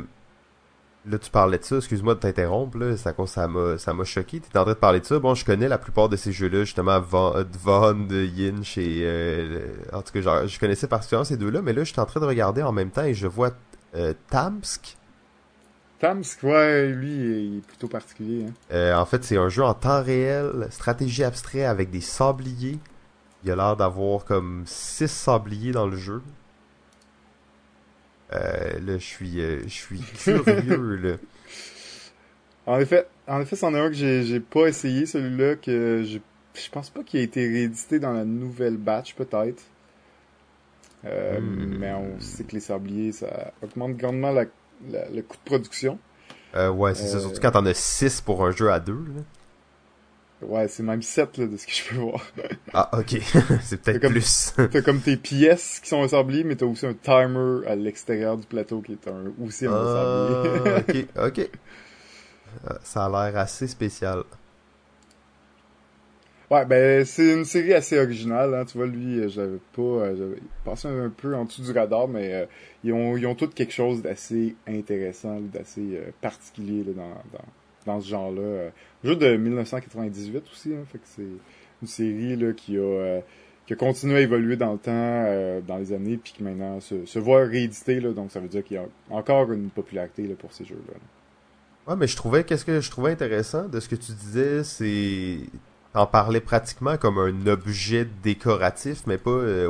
[1.08, 1.76] là, tu parlais de ça.
[1.76, 2.78] Excuse-moi de t'interrompre.
[2.78, 4.40] Là, ça, ça m'a, ça m'a choqué.
[4.40, 5.18] T'es en train de parler de ça.
[5.18, 10.02] Bon, je connais la plupart de ces jeux-là, justement, Von, de Yinch et euh, en
[10.02, 12.26] tout cas, genre, je connaissais particulièrement ces deux-là, mais là, je suis en train de
[12.26, 13.50] regarder en même temps et je vois
[13.94, 14.96] euh, Tamsk.
[16.00, 18.46] Tamsk, ouais, lui, il est plutôt particulier.
[18.48, 18.52] Hein.
[18.72, 22.78] Euh, en fait, c'est un jeu en temps réel, stratégie abstrait avec des sabliers.
[23.44, 26.20] Il a l'air d'avoir comme 6 sabliers dans le jeu.
[28.32, 31.16] Euh, là, je suis, euh, je suis curieux, là.
[32.68, 36.18] En effet, en effet, c'en est un que j'ai pas essayé, celui-là, que je,
[36.60, 39.62] je pense pas qu'il a été réédité dans la nouvelle batch, peut-être.
[41.04, 41.76] Euh, hmm.
[41.78, 44.46] Mais on sait que les sabliers, ça augmente grandement la,
[44.90, 45.98] le coût de production.
[46.54, 47.20] Euh, ouais, c'est ça.
[47.20, 48.96] Surtout quand t'en as 6 pour un jeu à 2.
[50.42, 52.24] Ouais, c'est même 7 là, de ce que je peux voir.
[52.74, 53.18] ah, ok.
[53.62, 54.54] c'est peut-être plus.
[54.70, 58.46] t'as comme tes pièces qui sont assemblées, mais t'as aussi un timer à l'extérieur du
[58.46, 61.50] plateau qui est un, aussi un ah, ok, ok.
[62.82, 64.24] Ça a l'air assez spécial.
[66.48, 68.64] Ouais, ben c'est une série assez originale, hein.
[68.64, 72.06] tu vois, lui, euh, j'avais pas, euh, j'avais passé un peu en dessous du radar,
[72.06, 72.46] mais euh,
[72.84, 77.44] ils ont ils ont tous quelque chose d'assez intéressant, d'assez particulier là, dans, dans,
[77.86, 78.70] dans ce genre-là.
[79.04, 81.22] jeu de 1998 aussi, hein, fait que c'est
[81.82, 83.20] une série là qui a
[83.66, 87.04] qui a continué à évoluer dans le temps, dans les années, puis qui maintenant se,
[87.04, 90.36] se voit réédité, là, donc ça veut dire qu'il y a encore une popularité là,
[90.38, 90.94] pour ces jeux-là.
[91.86, 95.38] Ouais, mais je trouvais, qu'est-ce que je trouvais intéressant de ce que tu disais, c'est
[95.94, 99.68] en parlait pratiquement comme un objet décoratif, mais pas euh,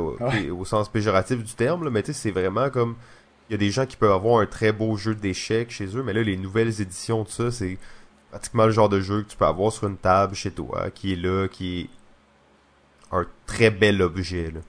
[0.51, 1.89] au, sens péjoratif du terme.
[1.89, 2.95] mais tu sais, c'est vraiment comme
[3.49, 6.03] il y a des gens qui peuvent avoir un très beau jeu d'échecs chez eux,
[6.03, 7.77] mais là, les nouvelles éditions de ça, c'est
[8.29, 11.13] pratiquement le genre de jeu que tu peux avoir sur une table chez toi, qui
[11.13, 11.89] est là, qui est
[13.11, 14.51] un très bel objet.
[14.51, 14.59] Là.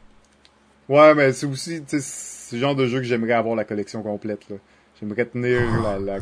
[0.89, 4.49] Ouais, mais c'est aussi, c'est le genre de jeu que j'aimerais avoir la collection complète.
[4.49, 4.57] Là.
[5.01, 6.19] J'aimerais tenir la, la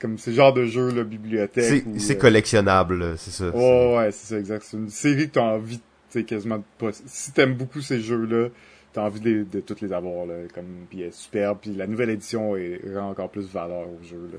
[0.00, 1.84] comme ce genre de jeu, la bibliothèque.
[1.98, 3.50] C'est euh, collectionnable, c'est ça.
[3.54, 4.64] Oh, ouais, c'est ça, exact.
[4.64, 6.90] C'est une série que t'as envie, tu sais, quasiment de pas...
[7.06, 8.48] Si t'aimes beaucoup ces jeux-là,
[8.92, 10.34] t'as envie de, de toutes les avoir, là.
[10.52, 14.00] Comme, puis elle est superbe, puis la nouvelle édition est, rend encore plus valeur au
[14.02, 14.38] jeu, là.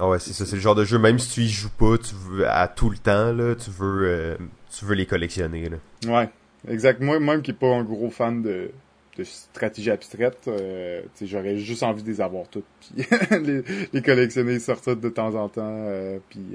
[0.00, 1.98] Ah ouais, c'est ça, c'est le genre de jeu, même si tu y joues pas,
[1.98, 4.36] tu veux, à tout le temps, là, tu veux, euh,
[4.70, 5.76] tu veux les collectionner, là.
[6.06, 6.30] Ouais,
[6.66, 7.02] exact.
[7.02, 8.70] Moi, même qui est pas un gros fan de,
[9.18, 13.04] de stratégie abstraite, euh, j'aurais juste envie de les avoir toutes, puis
[13.42, 16.46] les, les, collectionner, sortir de temps en temps, euh, puis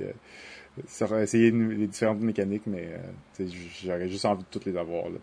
[1.22, 2.90] essayer les différentes mécaniques, mais
[3.84, 5.06] j'aurais juste envie de toutes les avoir.
[5.10, 5.20] Là,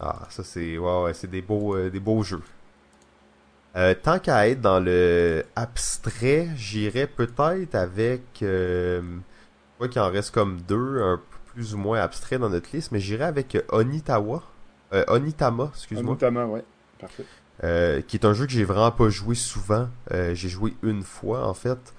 [0.00, 2.42] ah, ça c'est ouais, ouais c'est des beaux euh, des beaux jeux.
[4.02, 9.00] Tant qu'à être dans le abstrait, j'irais peut-être avec euh,
[9.78, 12.92] vois qu'il en reste comme deux, un peu plus ou moins abstrait dans notre liste,
[12.92, 14.42] mais j'irais avec Onitawa.
[14.92, 16.12] Euh, Onitama, excuse-moi.
[16.12, 16.64] Onitama, ouais.
[16.98, 17.24] Parfait.
[17.64, 19.88] Euh, qui est un jeu que j'ai vraiment pas joué souvent.
[20.12, 21.94] Euh, j'ai joué une fois, en fait.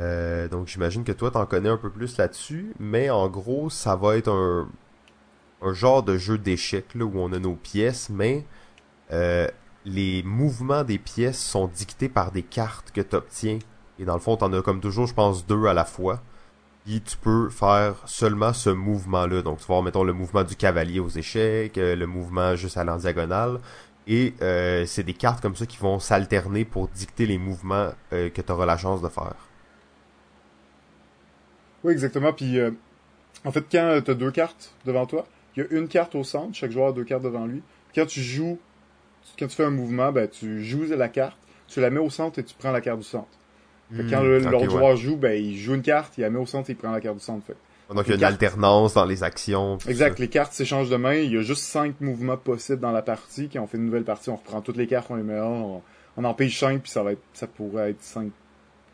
[0.00, 2.74] Euh, donc j'imagine que toi, t'en connais un peu plus là-dessus.
[2.80, 4.68] Mais en gros, ça va être un,
[5.62, 8.44] un genre de jeu d'échecs, là, où on a nos pièces, mais
[9.84, 13.58] les mouvements des pièces sont dictés par des cartes que tu obtiens.
[13.98, 16.22] Et dans le fond, t'en as comme toujours, je pense, deux à la fois.
[16.84, 19.42] Puis tu peux faire seulement ce mouvement-là.
[19.42, 22.76] Donc tu vas voir, mettons, le mouvement du cavalier aux échecs, euh, le mouvement juste
[22.76, 23.60] à l'en diagonale.
[24.06, 28.28] Et euh, c'est des cartes comme ça qui vont s'alterner pour dicter les mouvements euh,
[28.28, 29.36] que tu auras la chance de faire.
[31.84, 32.32] Oui, exactement.
[32.32, 32.58] Puis
[33.44, 35.26] en fait, quand tu as deux cartes devant toi,
[35.56, 37.62] il y a une carte au centre, chaque joueur a deux cartes devant lui.
[37.94, 38.58] Quand tu joues,
[39.38, 42.38] quand tu fais un mouvement, ben, tu joues la carte, tu la mets au centre
[42.38, 43.28] et tu prends la carte du centre
[44.10, 46.70] quand hmm, l'autre joueur joue, ben, il joue une carte, il la met au centre
[46.70, 47.44] et il prend la carte du centre.
[47.46, 47.56] Fait.
[47.94, 49.78] Donc il y a une alternance dans les actions.
[49.86, 51.14] Exact, les cartes s'échangent de main.
[51.14, 53.48] Il y a juste cinq mouvements possibles dans la partie.
[53.52, 55.46] Quand on fait une nouvelle partie, on reprend toutes les cartes, on les met là,
[55.46, 55.82] on,
[56.16, 58.30] on en pige cinq, puis ça va être, ça pourrait être cinq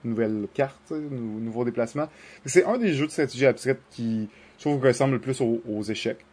[0.03, 2.09] nouvelles cartes, nouveaux déplacements.
[2.47, 4.29] C'est un des jeux de stratégie abstraite qui,
[4.59, 6.25] je trouve, ressemble le plus aux, échecs.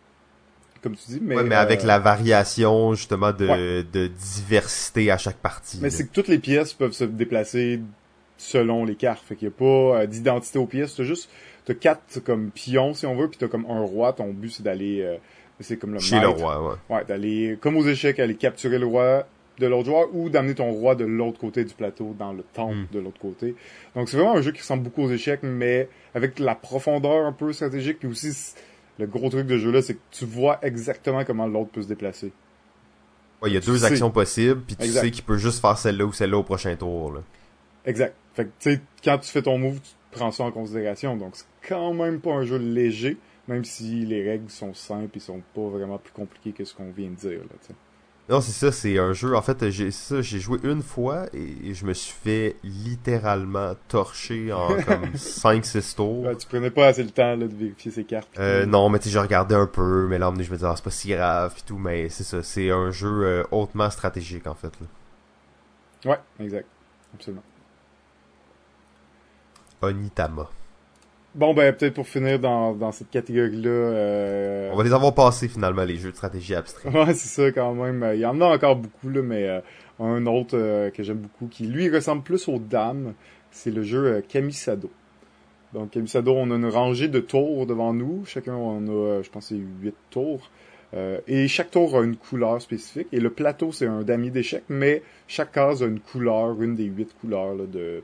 [0.88, 1.36] Comme tu dis, mais.
[1.36, 5.80] Ouais, mais avec euh, la variation, justement, de, de diversité à chaque partie.
[5.82, 7.82] Mais c'est que toutes les pièces peuvent se déplacer
[8.38, 9.22] selon les cartes.
[9.22, 9.66] Fait qu'il n'y a pas
[10.00, 10.96] euh, d'identité aux pièces.
[10.96, 11.30] T'as juste,
[11.66, 14.14] t'as quatre comme pions, si on veut, puis t'as comme un roi.
[14.14, 15.18] Ton but, c'est d'aller, euh,
[15.60, 16.96] c'est comme le Chez le roi, ouais.
[16.96, 19.28] Ouais, d'aller, comme aux échecs, aller capturer le roi
[19.60, 22.76] de l'autre joueur ou d'amener ton roi de l'autre côté du plateau dans le temple
[22.76, 22.88] hmm.
[22.94, 23.56] de l'autre côté.
[23.94, 27.34] Donc c'est vraiment un jeu qui ressemble beaucoup aux échecs, mais avec la profondeur un
[27.34, 28.32] peu stratégique, puis aussi
[29.00, 31.88] le gros truc de jeu là, c'est que tu vois exactement comment l'autre peut se
[31.88, 32.32] déplacer.
[33.42, 36.06] Ouais, il y a deux actions possibles, puis tu sais qu'il peut juste faire celle-là
[36.06, 37.14] ou celle-là au prochain tour.
[37.14, 37.22] Là.
[37.86, 38.16] Exact.
[38.34, 41.16] Fait que, tu sais, quand tu fais ton move, tu prends ça en considération.
[41.16, 43.18] Donc, c'est quand même pas un jeu léger,
[43.48, 46.92] même si les règles sont simples et sont pas vraiment plus compliquées que ce qu'on
[46.92, 47.76] vient de dire, là.
[48.30, 49.36] Non, c'est ça, c'est un jeu.
[49.38, 54.52] En fait, j'ai ça, j'ai joué une fois et je me suis fait littéralement torcher
[54.52, 56.38] en comme 5-6 tours.
[56.38, 58.28] tu prenais pas assez le temps là, de vérifier ces cartes.
[58.38, 60.74] Euh, non, mais tu sais, je regardais un peu, mais là, je me disais, ah,
[60.76, 64.46] c'est pas si grave et tout, mais c'est ça, c'est un jeu euh, hautement stratégique
[64.46, 64.74] en fait.
[64.82, 66.12] Là.
[66.12, 66.68] Ouais, exact.
[67.14, 67.44] Absolument.
[69.82, 70.50] Onitama.
[71.36, 73.70] Bon, ben, peut-être pour finir dans, dans cette catégorie-là.
[73.70, 74.70] Euh...
[74.74, 76.92] On va les avoir passés finalement, les jeux de stratégie abstraits.
[76.94, 78.10] Ouais, c'est ça quand même.
[78.14, 79.60] Il y en a encore beaucoup, là, mais euh,
[80.00, 83.14] un autre euh, que j'aime beaucoup, qui lui ressemble plus aux dames,
[83.52, 84.90] c'est le jeu euh, Kamisado.
[85.74, 88.24] Donc, Kamisado, on a une rangée de tours devant nous.
[88.26, 90.50] Chacun, on a, je pense, c'est 8 tours.
[91.28, 93.10] et chaque tour a une couleur spécifique.
[93.12, 96.86] Et le plateau, c'est un damier d'échecs, mais chaque case a une couleur, une des
[96.86, 98.02] huit couleurs là, de,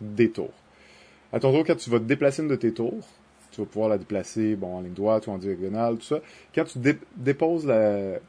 [0.00, 0.52] des tours.
[1.36, 3.06] À ton tour, quand tu vas déplacer une de tes tours,
[3.50, 6.20] tu vas pouvoir la déplacer en ligne droite ou en diagonale, tout ça.
[6.54, 6.78] Quand tu
[7.14, 7.70] déposes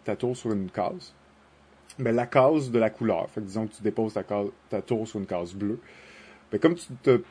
[0.03, 1.13] ta tour sur une case,
[1.97, 5.53] ben, la case de la couleur, disons que tu déposes ta, tour sur une case
[5.53, 5.79] bleue,
[6.51, 7.21] ben, comme tu te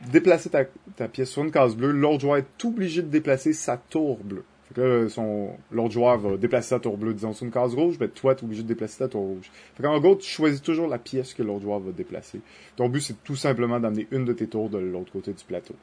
[0.96, 4.44] ta pièce sur une case bleue, l'autre joueur est obligé de déplacer sa tour bleue.
[4.68, 7.74] Fait que là, son, l'autre joueur va déplacer sa tour bleue, disons, sur une case
[7.74, 9.50] rouge, ben, toi, t'es obligé de déplacer ta tour rouge.
[9.76, 12.40] Fait qu'en gros, tu choisis toujours la pièce que l'autre joueur va déplacer.
[12.74, 15.74] Ton but, c'est tout simplement d'amener une de tes tours de l'autre côté du plateau.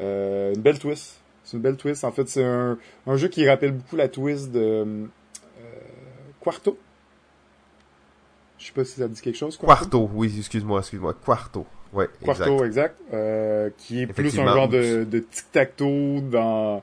[0.00, 1.20] Euh, une belle twist.
[1.44, 2.04] C'est une belle twist.
[2.04, 5.06] En fait, c'est un, un jeu qui rappelle beaucoup la twist de euh,
[6.40, 6.78] Quarto.
[8.58, 9.56] Je sais pas si ça dit quelque chose.
[9.56, 11.14] Quarto, oui, excuse-moi, excuse-moi.
[11.24, 11.64] Quarto.
[11.92, 12.96] Ouais, Quarto, exact.
[13.14, 16.82] Euh, qui est plus un genre de, de tic-tac-toe dans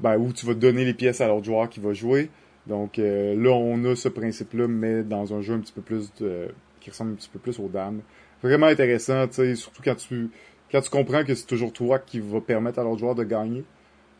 [0.00, 2.30] ben, où tu vas donner les pièces à l'autre joueur qui va jouer.
[2.66, 6.12] Donc euh, là, on a ce principe-là, mais dans un jeu un petit peu plus
[6.20, 6.48] de,
[6.80, 8.00] qui ressemble un petit peu plus aux dames.
[8.42, 10.30] Vraiment intéressant, tu sais, surtout quand tu
[10.70, 13.64] quand tu comprends que c'est toujours toi qui va permettre à l'autre joueur de gagner.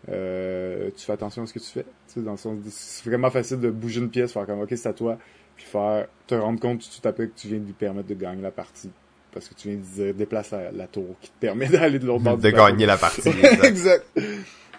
[0.09, 1.83] Euh, tu fais attention à ce que tu fais.
[1.83, 4.71] Tu sais, dans le sens, c'est vraiment facile de bouger une pièce, faire comme ok
[4.71, 5.19] c'est à toi,
[5.57, 8.15] puis faire te rendre compte tout à fait que tu viens de lui permettre de
[8.15, 8.91] gagner la partie
[9.33, 12.25] parce que tu viens de dire déplace la, tour qui te permet d'aller de l'autre
[12.25, 12.39] bord.
[12.39, 13.29] De gagner la partie.
[13.63, 14.05] exact.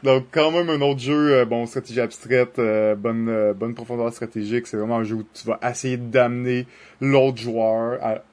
[0.03, 4.11] Donc quand même un autre jeu, euh, bon stratégie abstraite, euh, bonne euh, bonne profondeur
[4.13, 4.67] stratégique.
[4.67, 6.67] C'est vraiment un jeu où tu vas essayer d'amener
[7.01, 8.23] l'autre joueur à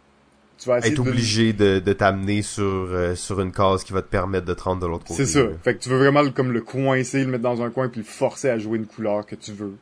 [0.58, 4.46] tu vas être obligé de, de t'amener sur sur une case qui va te permettre
[4.46, 5.26] de te rendre de l'autre côté.
[5.26, 5.46] C'est ça.
[5.62, 8.06] Fait que tu veux vraiment comme le coincer, le mettre dans un coin puis le
[8.06, 9.76] forcer à jouer une couleur que tu veux,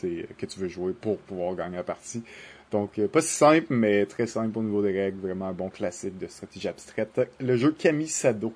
[0.00, 2.22] que tu veux jouer pour pouvoir gagner la partie.
[2.70, 6.16] Donc pas si simple mais très simple au niveau des règles, vraiment un bon classique
[6.16, 7.20] de stratégie abstraite.
[7.38, 8.54] Le jeu Kamisado.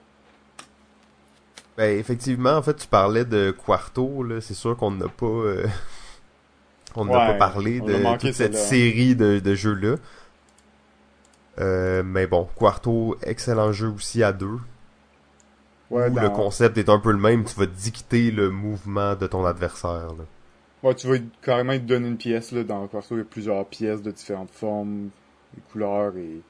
[1.76, 4.40] Ben, effectivement, en fait, tu parlais de Quarto, là.
[4.40, 5.66] C'est sûr qu'on n'a pas, euh,
[6.94, 9.96] on n'a pas parlé de toute cette série de, de jeux-là.
[11.58, 14.58] Euh, mais bon, Quarto, excellent jeu aussi à deux.
[15.90, 19.26] Ouais, où le concept est un peu le même, tu vas dicter le mouvement de
[19.26, 20.08] ton adversaire.
[20.16, 20.24] Là.
[20.82, 22.52] Ouais, tu vas carrément te donner une pièce.
[22.52, 22.64] Là.
[22.64, 25.10] Dans Quarto, il y a plusieurs pièces de différentes formes,
[25.56, 26.40] et couleurs, et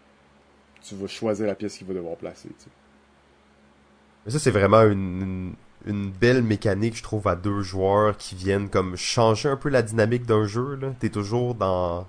[0.83, 2.49] tu vas choisir la pièce qu'il va devoir placer.
[2.49, 2.71] Tu sais.
[4.25, 5.55] Mais ça, c'est vraiment une,
[5.87, 9.83] une, belle mécanique, je trouve, à deux joueurs qui viennent comme changer un peu la
[9.83, 10.77] dynamique d'un jeu.
[10.77, 10.95] Là.
[10.99, 12.07] T'es toujours dans...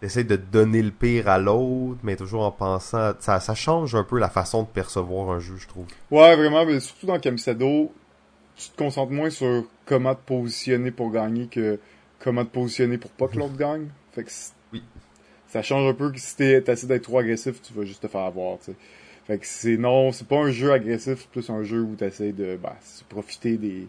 [0.00, 3.12] T'essayes de donner le pire à l'autre, mais toujours en pensant...
[3.20, 5.86] Ça, ça change un peu la façon de percevoir un jeu, je trouve.
[6.10, 7.92] Ouais, vraiment, mais surtout dans Camisado,
[8.56, 11.78] tu te concentres moins sur comment te positionner pour gagner que
[12.18, 13.88] comment te positionner pour pas que l'autre gagne.
[14.12, 14.30] Fait que
[14.72, 14.82] oui.
[15.48, 18.08] ça change un peu que si t'es assez d'être trop agressif, tu vas juste te
[18.08, 18.76] faire avoir, tu sais.
[19.30, 22.02] Fait que c'est non, c'est pas un jeu agressif, c'est plus un jeu où tu
[22.02, 22.76] essaies de bah,
[23.08, 23.86] profiter des,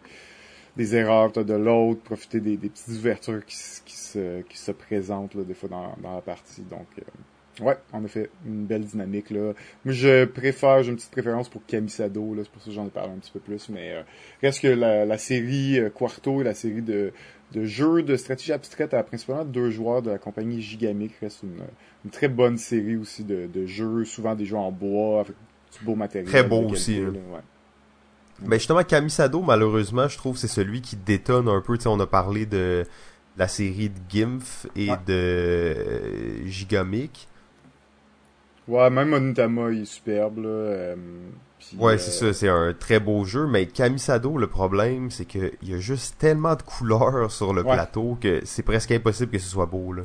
[0.77, 5.67] des erreurs de l'autre, profiter des, petites ouvertures qui, se, qui se présentent des fois
[5.67, 6.61] dans, la partie.
[6.61, 9.53] Donc euh, ouais, en effet, une belle dynamique là.
[9.83, 12.91] Moi je préfère, j'ai une petite préférence pour Camisado, c'est pour ça que j'en ai
[12.91, 14.03] parlé un petit peu plus, mais euh,
[14.43, 17.13] reste que la, la série euh, Quarto et la série de
[17.51, 21.63] de jeux de stratégie abstraite à principalement deux joueurs de la compagnie Gigamic reste une,
[22.05, 25.35] une très bonne série aussi de, de, jeux, souvent des jeux en bois, avec
[25.77, 26.29] du beau matériel.
[26.29, 26.99] Très beau aussi.
[26.99, 27.13] Hein.
[27.33, 27.41] ouais.
[28.39, 31.77] Ben justement, Kamisado, malheureusement, je trouve c'est celui qui détonne un peu.
[31.77, 32.85] Tu sais, on a parlé de
[33.37, 37.27] la série de Gimpf et de euh, Gigamic.
[38.67, 40.39] Ouais, même Onitama il est superbe.
[40.39, 40.49] Là.
[40.49, 40.95] Euh,
[41.77, 45.73] ouais, c'est ça, c'est un très beau jeu, mais Kamisado, le problème, c'est qu'il y
[45.73, 49.65] a juste tellement de couleurs sur le plateau que c'est presque impossible que ce soit
[49.65, 50.03] beau, là.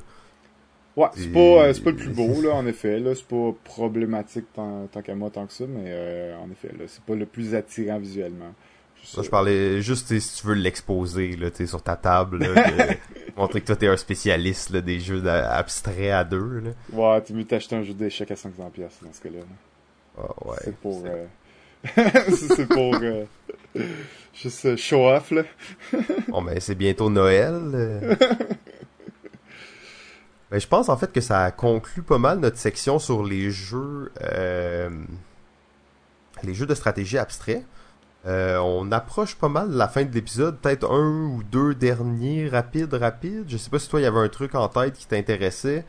[0.97, 4.47] Ouais, c'est pas, euh, pas le plus beau, là, en effet, là, c'est pas problématique
[4.55, 7.27] tant, tant qu'à moi tant que ça, mais euh, en effet, là, c'est pas le
[7.27, 8.55] plus attirant visuellement.
[9.05, 12.95] Ça, je parlais juste si tu veux l'exposer là, sur ta table, là,
[13.37, 16.61] montrer que toi t'es un spécialiste là, des jeux abstraits à deux.
[16.61, 16.71] Là.
[16.93, 19.41] Ouais, t'es mieux t'acheter un jeu d'échecs à 500$ dans ce cas-là.
[20.19, 21.05] Ah, ouais, c'est pour...
[21.07, 21.27] Euh...
[22.29, 23.25] c'est pour euh,
[24.35, 25.43] juste euh, show off là.
[26.29, 27.61] bon ben c'est bientôt Noël.
[27.75, 28.17] Euh.
[30.51, 34.13] ben, je pense en fait que ça conclut pas mal notre section sur les jeux
[36.43, 37.63] les jeux de stratégie abstrait.
[38.25, 42.93] on approche pas mal de la fin de l'épisode, peut-être un ou deux derniers rapides,
[42.93, 43.45] rapides.
[43.49, 45.85] Je sais pas si toi il y avait un truc en tête qui t'intéressait.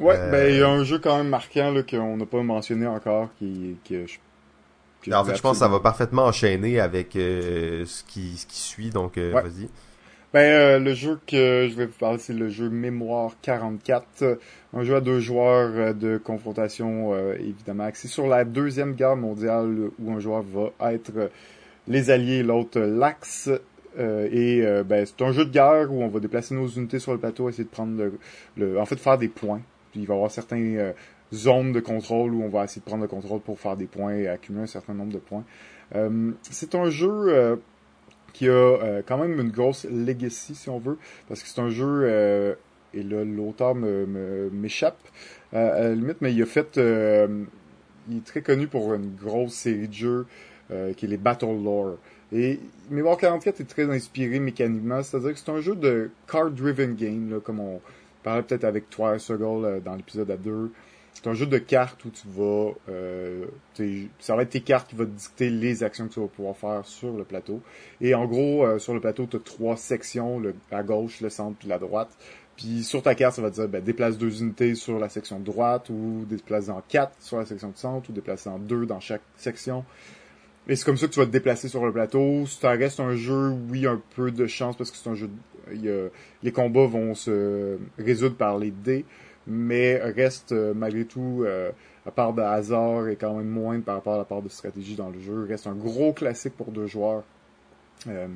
[0.00, 2.86] Ouais, ben il y a un jeu quand même marquant là qu'on n'a pas mentionné
[2.86, 4.18] encore qui, qui je
[5.12, 8.58] en fait, je pense que ça va parfaitement enchaîner avec euh, ce, qui, ce qui
[8.58, 9.68] suit, donc euh, vas-y.
[10.34, 14.38] Ben, euh, le jeu que je vais vous parler, c'est le jeu Mémoire 44.
[14.74, 20.12] Un jeu à deux joueurs de confrontation, évidemment, axé sur la Deuxième Guerre mondiale, où
[20.12, 21.30] un joueur va être
[21.86, 23.48] les alliés, l'autre l'axe.
[23.98, 27.18] et ben, c'est un jeu de guerre où on va déplacer nos unités sur le
[27.18, 28.18] plateau, essayer de prendre le,
[28.58, 29.62] le en fait, faire des points.
[29.92, 30.92] Puis il va y avoir certains
[31.32, 34.14] zone de contrôle où on va essayer de prendre le contrôle pour faire des points
[34.14, 35.44] et accumuler un certain nombre de points.
[35.94, 37.56] Euh, c'est un jeu euh,
[38.32, 40.98] qui a euh, quand même une grosse legacy, si on veut,
[41.28, 42.56] parce que c'est un jeu,
[42.94, 45.00] et là, l'auteur m'échappe,
[45.52, 46.76] à la limite, mais il a fait...
[46.76, 50.26] il est très connu pour une grosse série de jeux
[50.96, 51.96] qui est les Battle Lore.
[52.30, 52.60] Et
[52.90, 57.40] Mémoire 44 est très inspiré mécaniquement, c'est-à-dire que c'est un jeu de card-driven game, là,
[57.40, 57.80] comme on
[58.22, 60.70] parlait peut-être avec Twice Circle dans l'épisode à 2.
[61.20, 62.70] C'est un jeu de cartes où tu vas...
[62.88, 63.46] Euh,
[64.20, 66.86] ça va être tes cartes qui vont dicter les actions que tu vas pouvoir faire
[66.86, 67.60] sur le plateau.
[68.00, 71.28] Et en gros, euh, sur le plateau, tu as trois sections, le, à gauche, le
[71.28, 72.10] centre, puis la droite.
[72.56, 75.40] Puis sur ta carte, ça va te dire ben, déplace deux unités sur la section
[75.40, 79.00] droite, ou déplace en quatre sur la section de centre, ou déplace en deux dans
[79.00, 79.84] chaque section.
[80.68, 82.46] Et c'est comme ça que tu vas te déplacer sur le plateau.
[82.46, 85.30] Ça reste un jeu, oui, un peu de chance parce que c'est un jeu.
[86.44, 89.04] les combats vont se résoudre par les dés,
[89.48, 91.70] mais reste euh, malgré tout, euh,
[92.06, 94.94] la part de hasard est quand même moindre par rapport à la part de stratégie
[94.94, 95.46] dans le jeu.
[95.48, 97.24] Reste un gros classique pour deux joueurs.
[98.06, 98.28] Euh,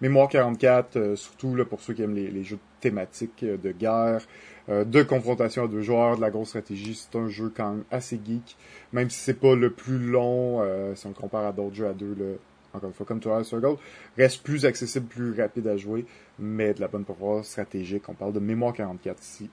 [0.00, 4.22] Mémoire 44, surtout là, pour ceux qui aiment les jeux thématiques de guerre.
[4.70, 6.94] Euh, de confrontation à deux joueurs, de la grosse stratégie.
[6.94, 8.56] C'est un jeu quand même assez geek,
[8.92, 11.88] même si c'est pas le plus long euh, si on le compare à d'autres jeux
[11.88, 12.38] à deux.
[12.72, 13.76] Encore une fois, comme Twilight Circle,
[14.16, 16.04] reste plus accessible, plus rapide à jouer,
[16.38, 18.08] mais de la bonne performance stratégique.
[18.08, 19.50] On parle de Mémoire 44 ici.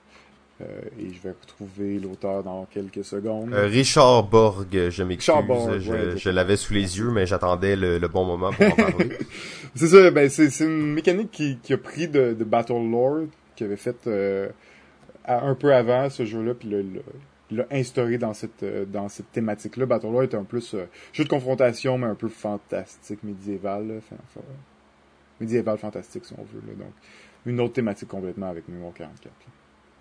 [0.60, 3.54] Euh, et je vais retrouver l'auteur dans quelques secondes.
[3.54, 5.34] Richard Borg, je m'excuse.
[5.78, 9.18] je, je l'avais sous les yeux, mais j'attendais le, bon moment pour en parler.
[9.76, 13.62] c'est ça, ben c'est une mécanique qui, qui a pris de, de Battle Lore, qui
[13.62, 14.08] avait fait
[15.28, 16.68] un peu avant ce jeu-là, puis
[17.50, 19.86] l'a instauré dans cette euh, dans cette thématique-là.
[19.86, 24.00] Battle Lore est un plus euh, jeu de confrontation, mais un peu fantastique, médiéval.
[25.40, 26.60] médiéval fantastique, si on veut.
[26.74, 26.92] Donc,
[27.46, 29.32] une autre thématique complètement avec Mémoire 44.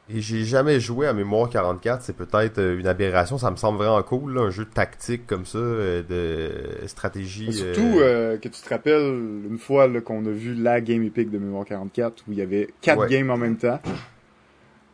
[0.10, 3.78] Et j'ai jamais joué à Mémoire 44, c'est peut-être euh, une aberration, ça me semble
[3.78, 6.49] vraiment cool, un jeu tactique comme ça, de
[6.86, 7.51] stratégie.
[7.51, 9.03] Surtout que tu te rappelles
[9.49, 12.70] une fois qu'on a vu la game epic de Mémoire 44 où il y avait
[12.82, 13.80] quatre games en même temps.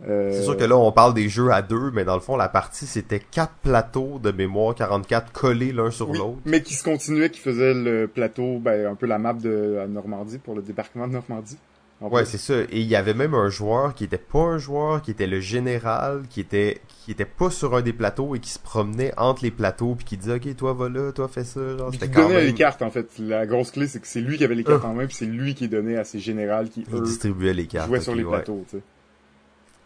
[0.06, 2.50] C'est sûr que là, on parle des jeux à deux, mais dans le fond, la
[2.50, 6.40] partie, c'était quatre plateaux de mémoire 44 collés l'un sur l'autre.
[6.46, 9.88] Mais qui se continuaient, qui faisaient le plateau, ben, un peu la map de la
[9.88, 11.58] Normandie pour le débarquement de Normandie.
[12.02, 12.60] Ouais, c'est ça.
[12.70, 15.40] Et il y avait même un joueur qui était pas un joueur, qui était le
[15.40, 19.44] général, qui était qui était pas sur un des plateaux et qui se promenait entre
[19.44, 22.28] les plateaux puis qui disait OK, toi va là, toi fais ça, genre c'était quand
[22.28, 23.08] donnait les cartes en fait.
[23.20, 25.26] La grosse clé c'est que c'est lui qui avait les cartes en main puis c'est
[25.26, 27.88] lui qui donnait à ses générales qui eux distribuait les cartes.
[27.88, 28.84] Jouaient sur les plateaux, tu sais.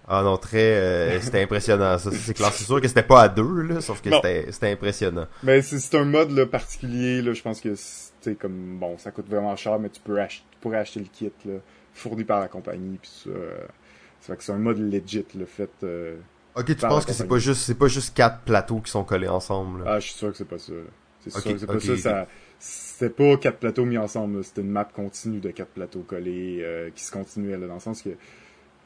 [0.10, 1.98] Ah non, très, euh, c'était impressionnant.
[1.98, 2.54] Ça, c'est clair.
[2.54, 5.28] C'est sûr que c'était pas à deux, là, sauf que c'était, c'était impressionnant.
[5.44, 7.34] Mais c'est un mode là, particulier, là.
[7.34, 10.58] Je pense que c'est comme bon, ça coûte vraiment cher, mais tu peux acheter, tu
[10.62, 11.56] pourrais acheter le kit là,
[11.98, 13.30] fourni par la compagnie, puis ça.
[13.30, 15.70] Euh, que c'est un mode legit, le fait.
[15.84, 16.18] Euh,
[16.56, 19.28] ok, tu penses que c'est pas juste, c'est pas juste quatre plateaux qui sont collés
[19.28, 19.84] ensemble.
[19.84, 19.94] Là?
[19.94, 20.74] Ah, je suis sûr que c'est pas ça.
[21.22, 21.98] C'est sûr que c'est pas ça.
[21.98, 22.28] ça
[22.60, 24.44] c'était pas quatre plateaux mis ensemble.
[24.44, 27.80] C'était une map continue de quatre plateaux collés euh, qui se continuaient là, dans le
[27.80, 28.10] sens que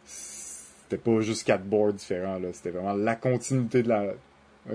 [0.04, 2.50] c'était pas juste quatre boards différents, là.
[2.54, 4.14] C'était vraiment la continuité de la,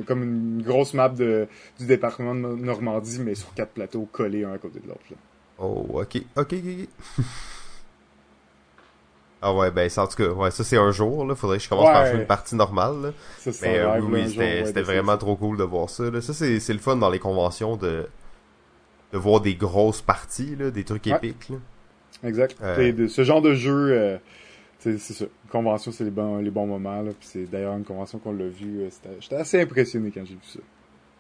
[0.07, 1.47] comme une grosse map de,
[1.79, 5.03] du département de Normandie, mais sur quatre plateaux collés un à côté de l'autre,
[5.59, 7.25] Oh, ok, ok, ok.
[9.43, 11.35] ah ouais, ben, en tout cas, ouais, ça c'est un jour, là.
[11.35, 13.11] Faudrait que je commence par jouer une partie normale, là.
[13.39, 16.21] Ça, mais euh, oui, c'était vraiment trop cool de voir ça, là.
[16.21, 18.09] Ça, c'est le fun dans les conventions de,
[19.13, 21.57] de voir des grosses parties, là, des trucs épiques, là.
[22.25, 22.57] Exact.
[22.63, 22.93] Euh...
[22.93, 24.17] De, ce genre de jeu, euh,
[24.79, 25.27] c'est ça.
[25.51, 27.03] convention, c'est les bons, les bons moments.
[27.03, 27.11] Là.
[27.19, 28.83] Puis c'est d'ailleurs une convention qu'on l'a vue.
[28.83, 30.61] Euh, j'étais assez impressionné quand j'ai vu ça.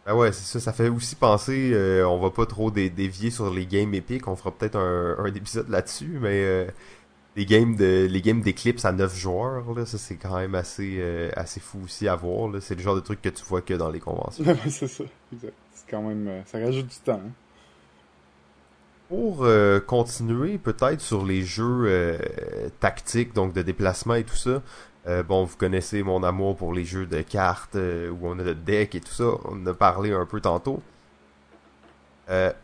[0.06, 0.60] Ben ouais, c'est ça.
[0.60, 4.28] Ça fait aussi penser, euh, on va pas trop dévier sur les games épiques.
[4.28, 6.66] On fera peut-être un, un épisode là-dessus, mais euh,
[7.36, 11.02] les games de les games d'Eclipse à 9 joueurs, là, ça c'est quand même assez
[11.36, 12.50] assez fou aussi à voir.
[12.60, 14.44] C'est le genre de truc que tu vois que dans les conventions.
[14.68, 17.20] c'est ça, C'est quand même, ça rajoute du temps.
[17.24, 17.30] Hein.
[19.08, 22.18] Pour euh, continuer peut-être sur les jeux euh,
[22.80, 24.62] tactiques, donc de déplacement et tout ça,
[25.06, 28.56] euh, bon, vous connaissez mon amour pour les jeux de cartes où on a le
[28.56, 30.82] deck et tout ça, on en a parlé un peu tantôt.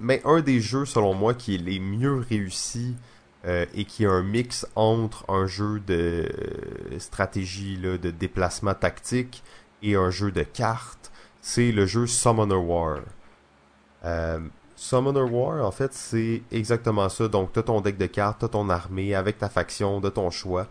[0.01, 2.97] mais un des jeux, selon moi, qui est les mieux réussis
[3.45, 6.29] et qui a un mix entre un jeu de
[6.99, 9.43] stratégie, là, de déplacement tactique
[9.83, 13.01] et un jeu de cartes, c'est le jeu Summoner War.
[14.83, 17.29] Summoner War, en fait, c'est exactement ça.
[17.29, 20.09] Donc, tu as ton deck de cartes, tu as ton armée avec ta faction de
[20.09, 20.67] ton choix.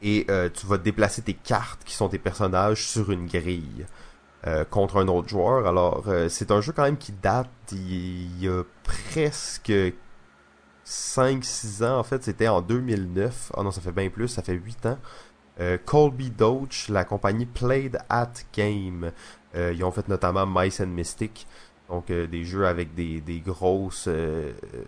[0.00, 3.84] Et euh, tu vas déplacer tes cartes qui sont tes personnages sur une grille
[4.46, 5.66] euh, contre un autre joueur.
[5.66, 9.72] Alors, euh, c'est un jeu quand même qui date il y a presque
[10.92, 11.98] 5-6 ans.
[11.98, 13.52] En fait, c'était en 2009.
[13.56, 14.98] Ah non, ça fait bien plus, ça fait 8 ans.
[15.84, 19.12] Colby Doge, la compagnie Played at Game.
[19.54, 21.46] ils ont fait notamment Mice and Mystic.
[21.92, 24.84] Donc euh, des jeux avec des, des grosses euh, euh,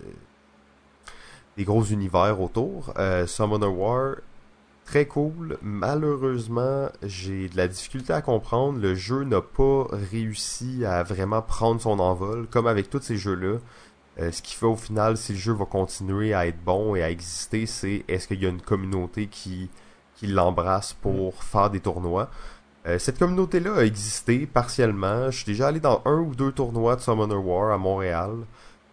[1.58, 2.92] des gros univers autour.
[3.26, 4.16] Summoner War
[4.84, 5.56] très cool.
[5.62, 8.80] Malheureusement, j'ai de la difficulté à comprendre.
[8.80, 13.58] Le jeu n'a pas réussi à vraiment prendre son envol, comme avec tous ces jeux-là.
[14.20, 17.02] Euh, ce qui fait au final, si le jeu va continuer à être bon et
[17.02, 19.70] à exister, c'est est-ce qu'il y a une communauté qui,
[20.16, 22.30] qui l'embrasse pour faire des tournois.
[22.86, 25.30] Euh, cette communauté-là a existé partiellement.
[25.30, 28.32] Je suis déjà allé dans un ou deux tournois de Summoner War à Montréal.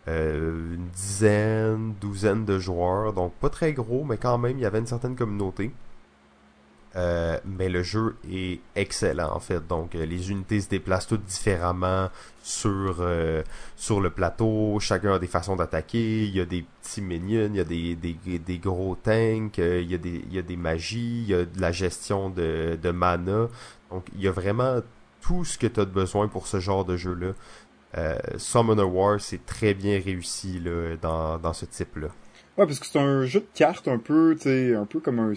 [0.08, 4.66] Euh, une dizaine, douzaine de joueurs, donc pas très gros, mais quand même, il y
[4.66, 5.72] avait une certaine communauté.
[6.98, 9.66] Euh, mais le jeu est excellent en fait.
[9.66, 12.10] Donc euh, les unités se déplacent toutes différemment
[12.44, 13.44] sur euh,
[13.78, 14.78] sur le plateau.
[14.82, 16.26] Chacun a des façons d'attaquer.
[16.26, 19.90] Il y a des petits minions, il y a des, des, des gros tanks, il
[19.90, 22.78] y a des il y a des magies, il y a de la gestion de,
[22.82, 23.48] de mana.
[23.90, 24.82] Donc il y a vraiment
[25.22, 27.32] tout ce que tu as besoin pour ce genre de jeu là.
[27.98, 32.08] Euh, Summoner War c'est très bien réussi là, dans, dans ce type là.
[32.62, 35.34] Ouais, parce que c'est un jeu de cartes un peu, tu un peu comme un,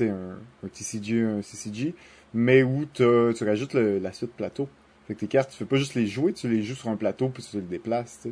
[0.00, 1.92] un, un TCG, un CCG,
[2.32, 3.04] mais où tu
[3.44, 4.68] rajoutes la suite plateau.
[5.08, 6.94] Fait que tes cartes, tu fais pas juste les jouer, tu les joues sur un
[6.94, 8.28] plateau puis tu les déplaces.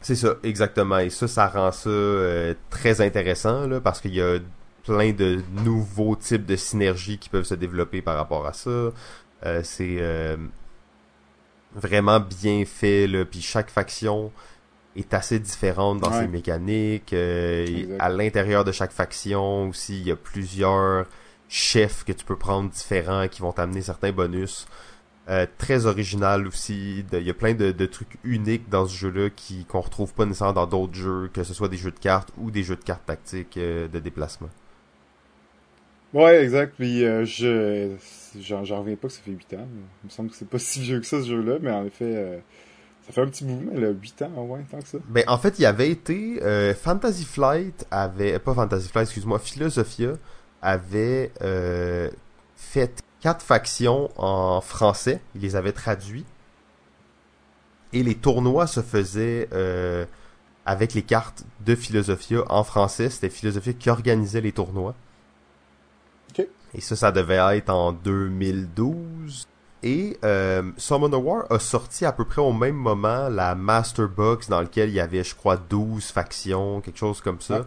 [0.00, 0.98] C'est ça, exactement.
[1.00, 4.38] Et ça, ça rend ça euh, très intéressant, là, parce qu'il y a
[4.84, 8.70] plein de nouveaux types de synergies qui peuvent se développer par rapport à ça.
[8.70, 10.36] Euh, c'est euh,
[11.74, 14.30] vraiment bien fait, là, puis chaque faction
[14.96, 17.12] est assez différente dans ses mécaniques.
[17.12, 21.06] Euh, à l'intérieur de chaque faction aussi, il y a plusieurs
[21.48, 24.66] chefs que tu peux prendre différents qui vont t'amener certains bonus.
[25.28, 27.04] Euh, très original aussi.
[27.12, 30.24] Il y a plein de, de, trucs uniques dans ce jeu-là qui qu'on retrouve pas
[30.24, 32.82] nécessairement dans d'autres jeux, que ce soit des jeux de cartes ou des jeux de
[32.82, 34.50] cartes tactiques euh, de déplacement.
[36.12, 36.74] Ouais, exact.
[36.76, 37.92] Puis euh, je
[38.40, 39.68] j'en reviens pas que ça fait 8 ans.
[40.02, 42.42] Il me semble que c'est pas si vieux que ça ce jeu-là, mais en effet
[43.06, 43.44] ça fait un petit
[43.74, 44.98] elle a 8 ans, ouais, tant que ça.
[45.08, 49.38] Ben, en fait, il y avait été, euh, Fantasy Flight avait, pas Fantasy Flight, excuse-moi,
[49.40, 50.12] Philosophia
[50.60, 52.10] avait euh,
[52.54, 55.20] fait quatre factions en français.
[55.34, 56.24] Il les avait traduits.
[57.92, 60.06] Et les tournois se faisaient euh,
[60.64, 63.10] avec les cartes de Philosophia en français.
[63.10, 64.94] C'était Philosophia qui organisait les tournois.
[66.30, 66.48] Okay.
[66.74, 69.48] Et ça, ça devait être en 2012.
[69.82, 74.48] Et euh, Summoner War a sorti à peu près au même moment la Master Box
[74.48, 77.66] dans lequel il y avait, je crois, 12 factions, quelque chose comme ça.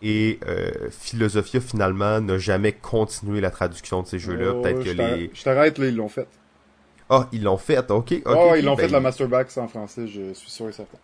[0.00, 4.52] Et euh, Philosophia, finalement, n'a jamais continué la traduction de ces jeux-là.
[4.54, 5.30] Oh, Peut-être que les...
[5.32, 6.28] Je t'arrête, là, ils l'ont fait.
[7.10, 8.12] Ah, ils l'ont fait, ok.
[8.12, 10.98] okay oh, ils l'ont fait la Master Box en français, je suis sûr et certain.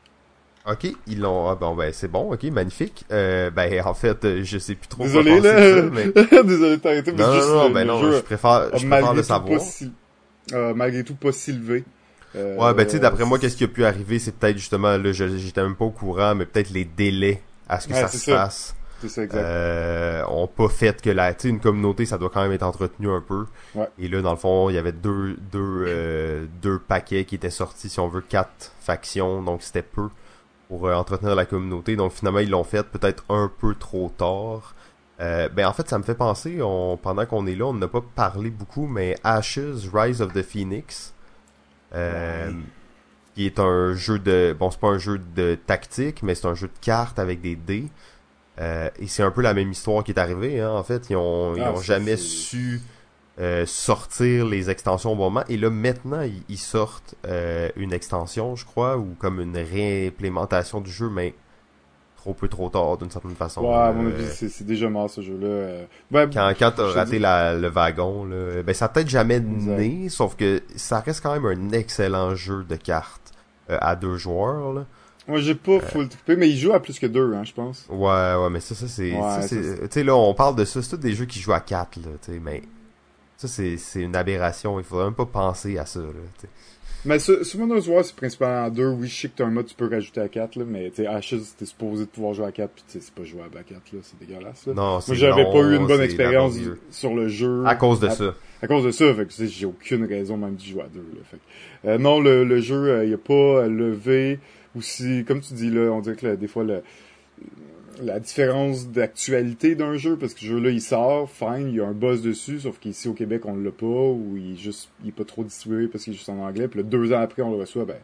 [0.66, 1.49] Ok, ils l'ont.
[1.49, 3.07] Ah bon, ben c'est bon, ok, magnifique.
[3.11, 5.03] Euh, ben en fait, je sais plus trop.
[5.05, 5.57] Désolé là.
[5.57, 6.43] Ça, mais...
[6.45, 7.12] Désolé, t'as arrêté.
[7.12, 9.61] Non, non, non, ben non, je préfère, je préfère le savoir.
[10.53, 11.84] Euh, malgré tout pas si levé.
[12.36, 14.96] Euh, ouais, ben tu sais, d'après moi, qu'est-ce qui a pu arriver, c'est peut-être justement,
[14.96, 18.18] là, j'étais même pas au courant, mais peut-être les délais à ce que ça se
[18.18, 18.36] ça.
[18.36, 18.74] fasse.
[19.09, 19.22] Ça.
[19.22, 22.64] Euh, ont pas fait que la, tu sais, une communauté, ça doit quand même être
[22.64, 23.46] entretenu un peu.
[23.74, 23.88] Ouais.
[23.98, 27.48] Et là, dans le fond, il y avait deux, deux, euh, deux paquets qui étaient
[27.51, 30.09] sortis, si on veut, quatre factions, donc c'était peu
[30.68, 31.96] pour euh, entretenir la communauté.
[31.96, 34.74] Donc finalement, ils l'ont fait peut-être un peu trop tard.
[35.21, 37.89] Euh, ben en fait, ça me fait penser, on, pendant qu'on est là, on n'a
[37.89, 39.59] pas parlé beaucoup, mais Ashes,
[39.93, 41.12] Rise of the Phoenix,
[41.95, 42.51] euh,
[43.35, 46.55] qui est un jeu de, bon, c'est pas un jeu de tactique, mais c'est un
[46.55, 47.89] jeu de cartes avec des dés.
[48.61, 51.11] Euh, et c'est un peu la même histoire qui est arrivée, hein, en fait.
[51.11, 52.81] Ils ont, ils ah, ont jamais su
[53.64, 55.45] sortir les extensions au bon moment.
[55.49, 57.14] Et là, maintenant, ils, sortent
[57.77, 61.35] une extension, je crois, ou comme une réimplémentation du jeu, mais
[62.21, 63.62] trop peu trop tard d'une certaine façon.
[63.62, 65.47] Ouais, à mon avis, c'est déjà mort ce jeu-là.
[65.47, 65.85] Euh.
[66.12, 70.37] Quand quand t'as raté la, le wagon, là, ben ça a peut-être jamais né, sauf
[70.37, 73.33] que ça reste quand même un excellent jeu de cartes
[73.71, 74.73] euh, à deux joueurs.
[74.75, 74.85] Là.
[75.29, 75.81] Moi, j'ai pas euh...
[75.81, 77.87] full trippé, mais il joue à plus que deux, hein, je pense.
[77.89, 80.91] Ouais, ouais, mais ça, ça c'est, ouais, tu sais là, on parle de ça, c'est
[80.91, 82.62] tous des jeux qui jouent à quatre, là, tu sais, mais
[83.37, 84.79] ça c'est, c'est une aberration.
[84.79, 86.07] Il faudrait même pas penser à ça, là.
[86.37, 86.49] T'sais.
[87.05, 88.88] Mais Summoner's War, c'est principalement en 2.
[88.88, 90.96] Oui, je sais que t'as un mode tu peux rajouter à 4, là, mais tu
[90.96, 93.57] sais, Ashes, t'es supposé de pouvoir jouer à 4, puis tu sais, c'est pas jouable
[93.57, 94.66] à 4, là, c'est dégueulasse.
[94.66, 94.74] Là.
[94.74, 96.55] Non, Moi, j'avais pas eu une bonne expérience
[96.90, 97.64] sur le jeu.
[97.66, 98.34] À cause de à, ça.
[98.62, 101.20] À cause de ça, fait que j'ai aucune raison même d'y jouer à 2, là.
[101.30, 101.38] Fait
[101.88, 104.38] euh, non, le, le jeu, euh, il a pas levé,
[104.74, 106.82] ou si, comme tu dis, là, on dirait que là, des fois, le
[108.03, 111.86] la différence d'actualité d'un jeu, parce que ce jeu-là, il sort, fine, il y a
[111.86, 115.09] un buzz dessus, sauf qu'ici au Québec, on l'a pas, ou il est juste, il
[115.09, 117.42] est pas trop distribué parce qu'il est juste en anglais, puis là, deux ans après,
[117.42, 117.98] on le reçoit, ben,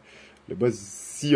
[0.49, 1.35] le buzz, si,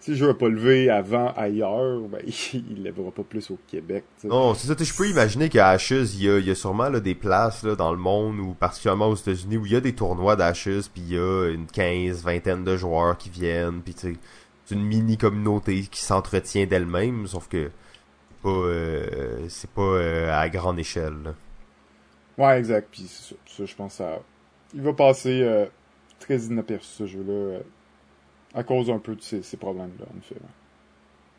[0.00, 2.20] si le jeu a pas levé avant ailleurs, ben,
[2.54, 4.04] il, lèvera pas plus au Québec.
[4.24, 6.88] Non, c'est ça, je peux imaginer qu'à Ashes, il y a, il y a sûrement,
[6.88, 9.80] là, des places, là, dans le monde, ou particulièrement aux États-Unis, où il y a
[9.80, 13.94] des tournois d'Ashes, puis il y a une quinze, vingtaine de joueurs qui viennent, puis
[13.94, 14.16] tu
[14.66, 17.70] c'est une mini communauté qui s'entretient d'elle-même, sauf que
[18.46, 21.14] pas, euh, c'est pas euh, à grande échelle.
[21.24, 21.34] là.
[22.38, 22.88] Ouais, exact.
[22.90, 23.36] Puis c'est ça.
[23.46, 24.20] Ça, je pense ça.
[24.74, 25.66] Il va passer euh,
[26.20, 27.60] très inaperçu ce jeu-là.
[28.54, 30.34] à cause un peu de ces, ces problèmes-là, en effet.
[30.36, 30.50] ouais.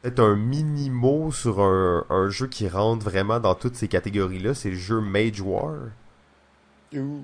[0.01, 4.69] Peut-être un mini-mot sur un, un jeu qui rentre vraiment dans toutes ces catégories-là, c'est
[4.69, 5.73] le jeu Mage War.
[6.95, 7.23] Ouh.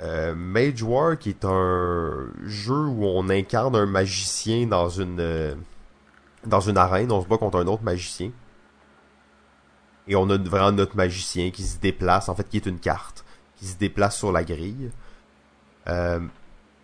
[0.00, 5.56] Euh, Mage War, qui est un jeu où on incarne un magicien dans une
[6.46, 8.30] dans une arène, on se bat contre un autre magicien.
[10.08, 13.24] Et on a vraiment notre magicien qui se déplace, en fait, qui est une carte,
[13.56, 14.90] qui se déplace sur la grille.
[15.88, 16.20] Euh,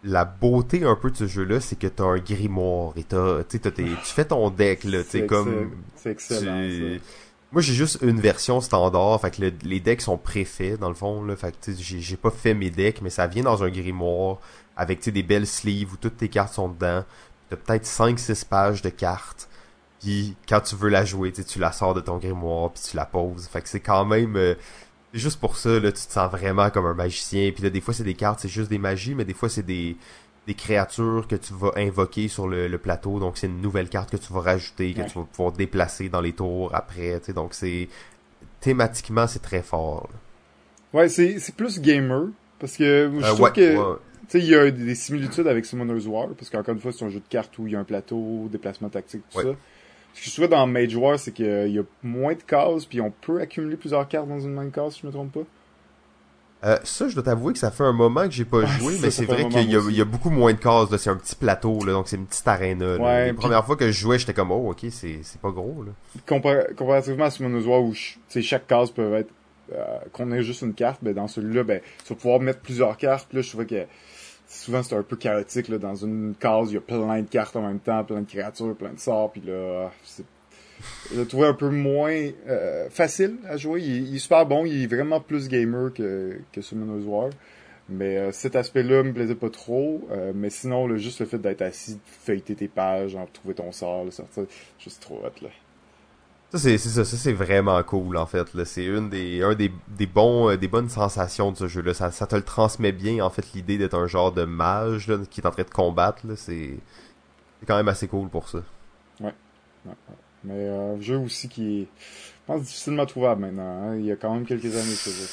[0.05, 3.71] la beauté un peu de ce jeu-là, c'est que t'as un grimoire et t'as, t'as
[3.71, 5.71] tes- tu fais ton deck là, tu sais, C'est comme excellent.
[5.95, 7.05] C'est excellent, tu- ça.
[7.53, 10.95] Moi, j'ai juste une version standard, fait que le- les decks sont préfaits, dans le
[10.95, 11.37] fond, là.
[11.37, 14.39] Fait que, j'ai, pas fait mes decks, mais ça vient dans un grimoire,
[14.77, 17.05] avec, tu sais, des belles sleeves où toutes tes cartes sont dedans.
[17.51, 19.49] T'as peut-être 5-6 pages de cartes.
[20.03, 22.83] Puis, quand tu veux la jouer, tu sais, tu la sors de ton grimoire, puis
[22.91, 23.47] tu la poses.
[23.47, 24.37] Fait que c'est quand même...
[24.37, 24.55] euh,
[25.13, 27.51] c'est juste pour ça, là, tu te sens vraiment comme un magicien.
[27.53, 29.63] Puis là, des fois, c'est des cartes, c'est juste des magies, mais des fois, c'est
[29.63, 29.97] des
[30.49, 33.21] des créatures que tu vas invoquer sur le, le plateau.
[33.21, 35.07] Donc, c'est une nouvelle carte que tu vas rajouter, que Ouais.
[35.07, 37.21] tu vas pouvoir déplacer dans les tours après.
[37.21, 37.89] Tu sais, donc, c'est
[38.61, 40.09] thématiquement, c'est très fort.
[40.13, 40.99] là.
[41.01, 42.27] Ouais, c'est c'est plus gamer.
[42.59, 43.77] Parce que je Euh, trouve ouais, que.
[43.77, 43.97] ouais.
[44.23, 47.05] Tu sais, il y a des similitudes avec Summoner's War, parce qu'encore une fois, c'est
[47.05, 49.45] un jeu de cartes où il y a un plateau, déplacement tactique, tout Ouais.
[49.45, 49.51] ça.
[50.15, 53.01] Ce que je trouve dans Mage War, c'est qu'il y a moins de cases, puis
[53.01, 55.41] on peut accumuler plusieurs cartes dans une même case, si je me trompe pas.
[56.65, 59.11] Euh, ça, je dois t'avouer que ça fait un moment que j'ai pas joué, mais
[59.11, 60.95] c'est vrai qu'il y, a- y beaucoup moins de cases.
[60.97, 62.85] C'est un petit plateau, là, donc c'est une petite arena.
[62.99, 63.03] là.
[63.03, 65.83] Ouais, Les puis- premières fois que je jouais, j'étais comme, oh, ok, c'est pas gros.
[65.85, 65.91] Là.
[66.29, 69.31] Compar- comparativement à Summoner's War, où chaque case peut être...
[69.75, 69.83] euh,
[70.13, 73.33] qu'on ait juste une carte, ben dans celui-là, ben, tu vas pouvoir mettre plusieurs cartes.
[73.33, 73.85] Là, je trouvais que
[74.53, 75.69] souvent, c'est un peu chaotique.
[75.69, 75.79] Là.
[75.79, 78.77] Dans une case, il y a plein de cartes en même temps, plein de créatures,
[78.77, 80.25] plein de sorts, puis là, c'est
[81.13, 83.83] je l'ai trouvé un peu moins euh, facile à jouer.
[83.83, 87.31] Il, est super bon, il est vraiment plus gamer que, que Summoner's War.
[87.89, 90.01] Mais euh, cet aspect-là me plaisait pas trop.
[90.11, 93.73] Euh, mais sinon, là, juste le fait d'être assis, feuilleter tes pages, en trouver ton
[93.73, 94.45] sort, le sortir,
[94.79, 95.51] juste trop hot, là.
[96.53, 98.53] Ça, c'est c'est ça, ça c'est vraiment cool, en fait.
[98.55, 98.65] là.
[98.67, 101.95] C'est une des, un des, des bons, euh, des bonnes sensations de ce jeu-là.
[101.95, 105.19] Ça, ça te le transmet bien, en fait, l'idée d'être un genre de mage, là,
[105.31, 106.37] qui est en train de combattre, là.
[106.37, 106.85] C'est
[107.61, 108.59] c'est quand même assez cool pour ça.
[109.21, 109.35] Ouais,
[109.87, 109.95] ouais.
[110.45, 113.63] Mais euh, un jeu aussi qui est, je pense, difficilement trouvable maintenant.
[113.91, 113.97] hein.
[113.97, 115.31] Il y a quand même quelques années, ce jeu.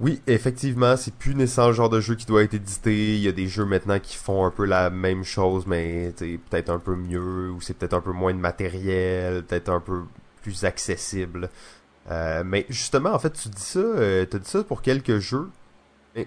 [0.00, 3.14] Oui, effectivement, c'est plus nécessairement le genre de jeu qui doit être édité.
[3.16, 6.70] Il y a des jeux maintenant qui font un peu la même chose, mais peut-être
[6.70, 10.02] un peu mieux, ou c'est peut-être un peu moins de matériel, peut-être un peu
[10.42, 11.48] plus accessible.
[12.10, 15.48] Euh, mais justement, en fait, tu dis ça, euh, dit ça pour quelques jeux.
[16.14, 16.26] Mais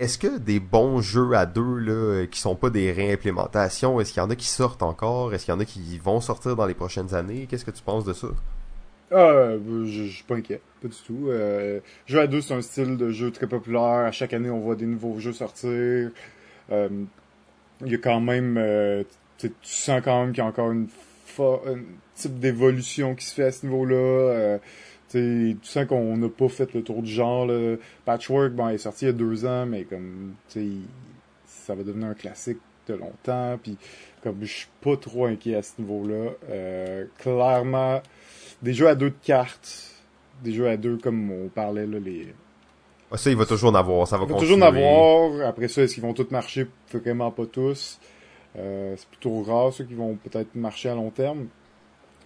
[0.00, 4.12] est-ce que des bons jeux à deux là, euh, qui sont pas des réimplémentations, est-ce
[4.12, 5.32] qu'il y en a qui sortent encore?
[5.32, 7.46] Est-ce qu'il y en a qui vont sortir dans les prochaines années?
[7.48, 8.28] Qu'est-ce que tu penses de ça?
[9.12, 11.28] Ah, euh, je, je suis pas inquiet, pas du tout.
[11.28, 14.06] Euh, jeu à deux, c'est un style de jeu très populaire.
[14.06, 16.10] À chaque année, on voit des nouveaux jeux sortir.
[16.70, 18.58] Il y a quand même,
[19.38, 20.88] tu tu sens quand même qu'il y a encore une,
[21.36, 21.80] fo- un
[22.14, 23.96] type d'évolution qui se fait à ce niveau-là.
[23.96, 24.58] Euh,
[25.10, 25.18] tu
[25.52, 27.46] sais, tu sens qu'on n'a pas fait le tour du genre.
[27.46, 27.76] Là.
[28.04, 30.68] Patchwork, bon, il est sorti il y a deux ans, mais comme, tu sais,
[31.46, 32.58] ça va devenir un classique
[32.88, 33.58] de longtemps.
[33.62, 33.76] Puis,
[34.22, 36.30] comme, je suis pas trop inquiet à ce niveau-là.
[36.50, 38.00] Euh, clairement,
[38.62, 39.90] des jeux à deux de cartes,
[40.42, 42.28] des jeux à deux comme on parlait là, les.
[43.10, 44.08] Ah, Ça, il va toujours en avoir.
[44.08, 44.54] Ça va Il va continuer.
[44.54, 45.48] toujours en avoir.
[45.48, 46.66] Après ça, est-ce qu'ils vont tous marcher?
[46.92, 47.98] Vraiment pas tous.
[48.56, 51.46] Euh, c'est plutôt rare ceux qui vont peut-être marcher à long terme.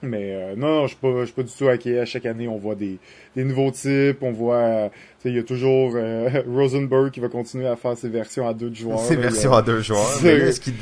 [0.02, 1.98] Mais euh, non, non, je suis pas, je suis pas du tout inquiet.
[1.98, 2.98] À chaque année, on voit des,
[3.34, 4.18] des nouveaux types.
[4.22, 4.88] On voit, euh,
[5.24, 8.70] il y a toujours euh, Rosenberg qui va continuer à faire ses versions à deux
[8.70, 8.98] de joueurs.
[9.12, 10.06] A- versions à deux joueurs.
[10.22, 10.74] Mais là, est-ce qu'il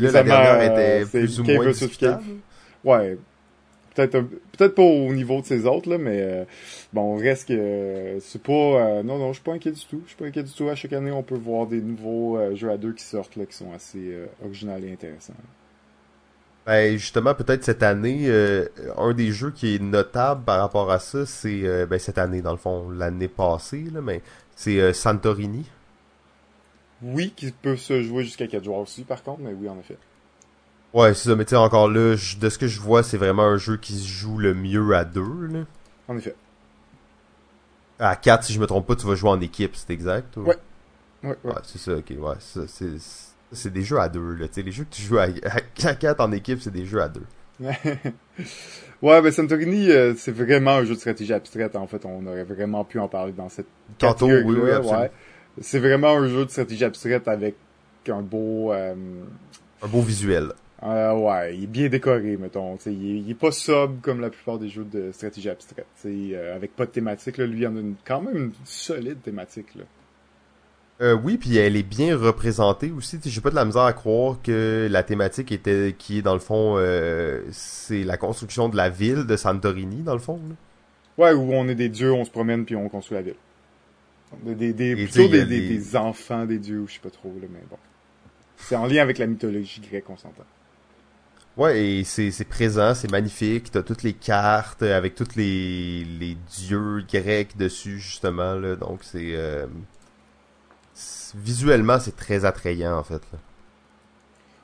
[0.00, 2.22] là, la dernière euh, était c'est plus ou moins discutable?
[2.84, 3.18] Ouais,
[3.94, 4.20] peut-être
[4.56, 6.44] peut-être pas au niveau de ces autres là, mais euh,
[6.94, 10.00] bon, reste que euh, c'est pas euh, non non, je suis pas inquiet du tout.
[10.04, 10.68] Je suis pas inquiet du tout.
[10.70, 13.44] À chaque année, on peut voir des nouveaux euh, jeux à deux qui sortent là,
[13.44, 15.34] qui sont assez euh, originaux et intéressants.
[16.66, 21.00] Ben, justement, peut-être cette année, euh, un des jeux qui est notable par rapport à
[21.00, 24.22] ça, c'est euh, ben, cette année, dans le fond, l'année passée, là, mais
[24.54, 25.68] c'est euh, Santorini.
[27.02, 29.98] Oui, qui peut se jouer jusqu'à 4 joueurs aussi, par contre, mais oui, en effet.
[30.94, 33.16] Ouais, c'est ça, mais tu sais, encore là, je- de ce que je vois, c'est
[33.16, 35.46] vraiment un jeu qui se joue le mieux à deux.
[35.50, 35.64] Là.
[36.06, 36.36] En effet.
[37.98, 40.36] À 4, si je me trompe pas, tu vas jouer en équipe, c'est exact?
[40.36, 40.56] ou- Ouais.
[41.24, 41.52] Ouais, ouais.
[41.52, 42.34] Ouais, c'est ça, ok, ouais.
[42.38, 42.98] ça, C'est
[43.52, 44.46] c'est des jeux à deux, là.
[44.56, 47.24] Les jeux que tu joues à, à 4 en équipe, c'est des jeux à deux.
[49.02, 51.76] ouais, ben Santorini, euh, c'est vraiment un jeu de stratégie abstraite.
[51.76, 53.66] En fait, on aurait vraiment pu en parler dans cette
[53.98, 55.10] Tantôt, oui, oui, ouais.
[55.60, 57.54] C'est vraiment un jeu de stratégie abstraite avec
[58.08, 58.94] un beau, euh,
[59.82, 60.52] Un beau visuel.
[60.82, 62.76] Euh, ouais, il est bien décoré, mettons.
[62.86, 65.86] il, est, il est pas sobre comme la plupart des jeux de stratégie abstraite.
[66.06, 69.22] Euh, avec pas de thématique, là, lui, il en a une, quand même une solide
[69.22, 69.74] thématique.
[69.76, 69.84] Là.
[71.00, 73.18] Euh, oui, puis elle est bien représentée aussi.
[73.24, 76.40] J'ai pas de la misère à croire que la thématique était, qui est dans le
[76.40, 80.38] fond, euh, c'est la construction de la ville de Santorini, dans le fond.
[81.18, 83.34] Ouais, où on est des dieux, on se promène puis on construit la ville.
[84.44, 87.76] Des, des, plutôt des, des, enfants des dieux, je sais pas trop, là, mais bon.
[88.56, 90.44] C'est en lien avec la mythologie grecque, on s'entend.
[91.56, 93.70] Ouais, et c'est présent, c'est magnifique.
[93.70, 98.54] T'as toutes les cartes avec tous les, les dieux grecs dessus, justement.
[98.54, 99.34] Là, donc c'est...
[99.34, 99.66] Euh,
[101.34, 103.22] visuellement, c'est très attrayant, en fait.
[103.32, 103.38] Là.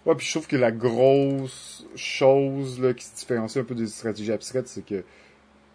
[0.07, 3.86] Ouais, puis je trouve que la grosse chose là, qui se différencie un peu des
[3.86, 5.05] stratégies abstraites, c'est que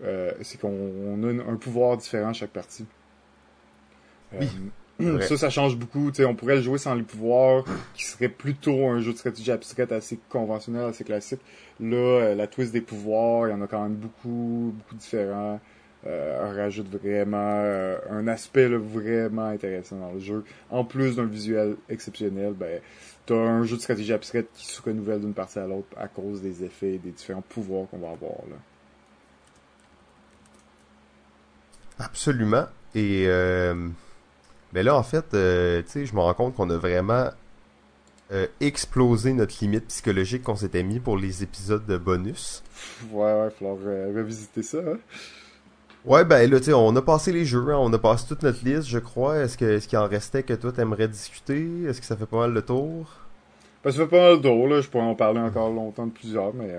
[0.04, 2.86] euh, c'est qu'on a un pouvoir différent à chaque partie.
[4.34, 4.48] oui.
[5.22, 6.12] Ça, ça change beaucoup.
[6.20, 9.92] on pourrait le jouer sans les pouvoirs, qui serait plutôt un jeu de stratégie abstraite
[9.92, 11.42] assez conventionnel, assez classique.
[11.80, 15.60] Là, euh, la twist des pouvoirs, il y en a quand même beaucoup, beaucoup différents.
[16.06, 20.44] Euh, rajoute vraiment euh, un aspect vraiment intéressant dans le jeu.
[20.70, 22.82] En plus d'un visuel exceptionnel, ben,
[23.26, 26.42] t'as un jeu de stratégie abstraite qui se renouvelle d'une partie à l'autre à cause
[26.42, 28.40] des effets et des différents pouvoirs qu'on va avoir.
[28.50, 28.58] Là.
[32.00, 32.66] Absolument.
[32.96, 33.90] Et euh,
[34.74, 37.30] mais là, en fait, euh, tu sais, je me rends compte qu'on a vraiment
[38.32, 42.64] euh, explosé notre limite psychologique qu'on s'était mis pour les épisodes de bonus.
[43.12, 44.80] Ouais, ouais, il falloir euh, revisiter ça.
[44.80, 44.98] Hein?
[46.06, 48.44] Ouais, ben là, tu sais, on a passé les jeux, hein, on a passé toute
[48.44, 49.38] notre liste, je crois.
[49.38, 51.84] Est-ce que est-ce qu'il en restait que toi t'aimerais discuter?
[51.88, 53.06] Est-ce que ça fait pas mal le tour?
[53.84, 54.82] Ben, ça fait pas mal le tour, là.
[54.82, 56.70] Je pourrais en parler encore longtemps de plusieurs, mais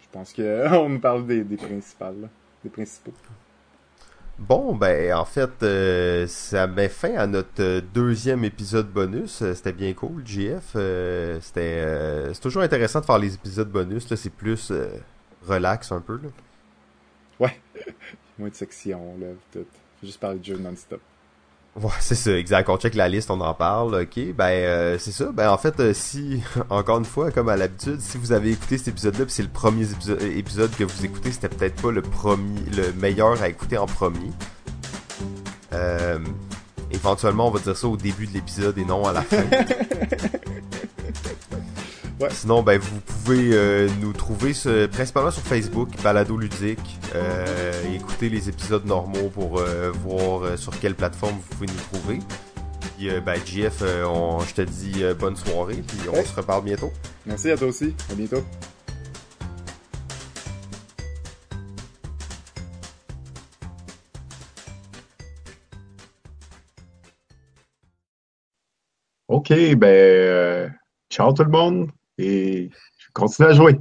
[0.00, 2.28] je pense qu'on me parle des, des principales,
[2.64, 3.12] des principaux.
[4.38, 9.40] Bon, ben en fait, euh, ça met fin à notre euh, deuxième épisode bonus.
[9.40, 10.76] Euh, c'était bien cool, JF.
[11.40, 11.82] c'était
[12.34, 14.10] c'est toujours intéressant de faire les épisodes bonus.
[14.10, 14.72] Là, c'est plus
[15.46, 16.20] relax un peu.
[16.22, 16.28] Là.
[17.40, 17.58] Ouais,
[18.38, 19.66] moins de sections là, tout.
[20.02, 21.00] juste parler de jeu non-stop.
[21.80, 22.70] Ouais, c'est ça, exact.
[22.70, 24.32] On check la liste, on en parle, ok.
[24.34, 25.30] Ben, euh, c'est ça.
[25.30, 28.78] Ben, en fait, euh, si, encore une fois, comme à l'habitude, si vous avez écouté
[28.78, 29.84] cet épisode-là, c'est le premier
[30.22, 34.30] épisode, que vous écoutez, c'était peut-être pas le premier, le meilleur à écouter en premier.
[35.74, 36.18] Euh,
[36.92, 39.44] éventuellement, on va dire ça au début de l'épisode et non à la fin.
[42.30, 44.52] Sinon, ben, vous pouvez euh, nous trouver
[44.90, 46.98] principalement sur Facebook, Balado Ludique.
[47.14, 52.18] Euh, écouter les épisodes normaux pour euh, voir sur quelle plateforme vous pouvez nous trouver.
[52.80, 56.90] Puis, ben, JF, je te dis bonne soirée, puis on se reparle bientôt.
[57.26, 57.94] Merci à toi aussi.
[58.10, 58.42] À bientôt.
[69.28, 70.74] OK, ben,
[71.10, 73.78] ciao tout le monde et je continue à jouer.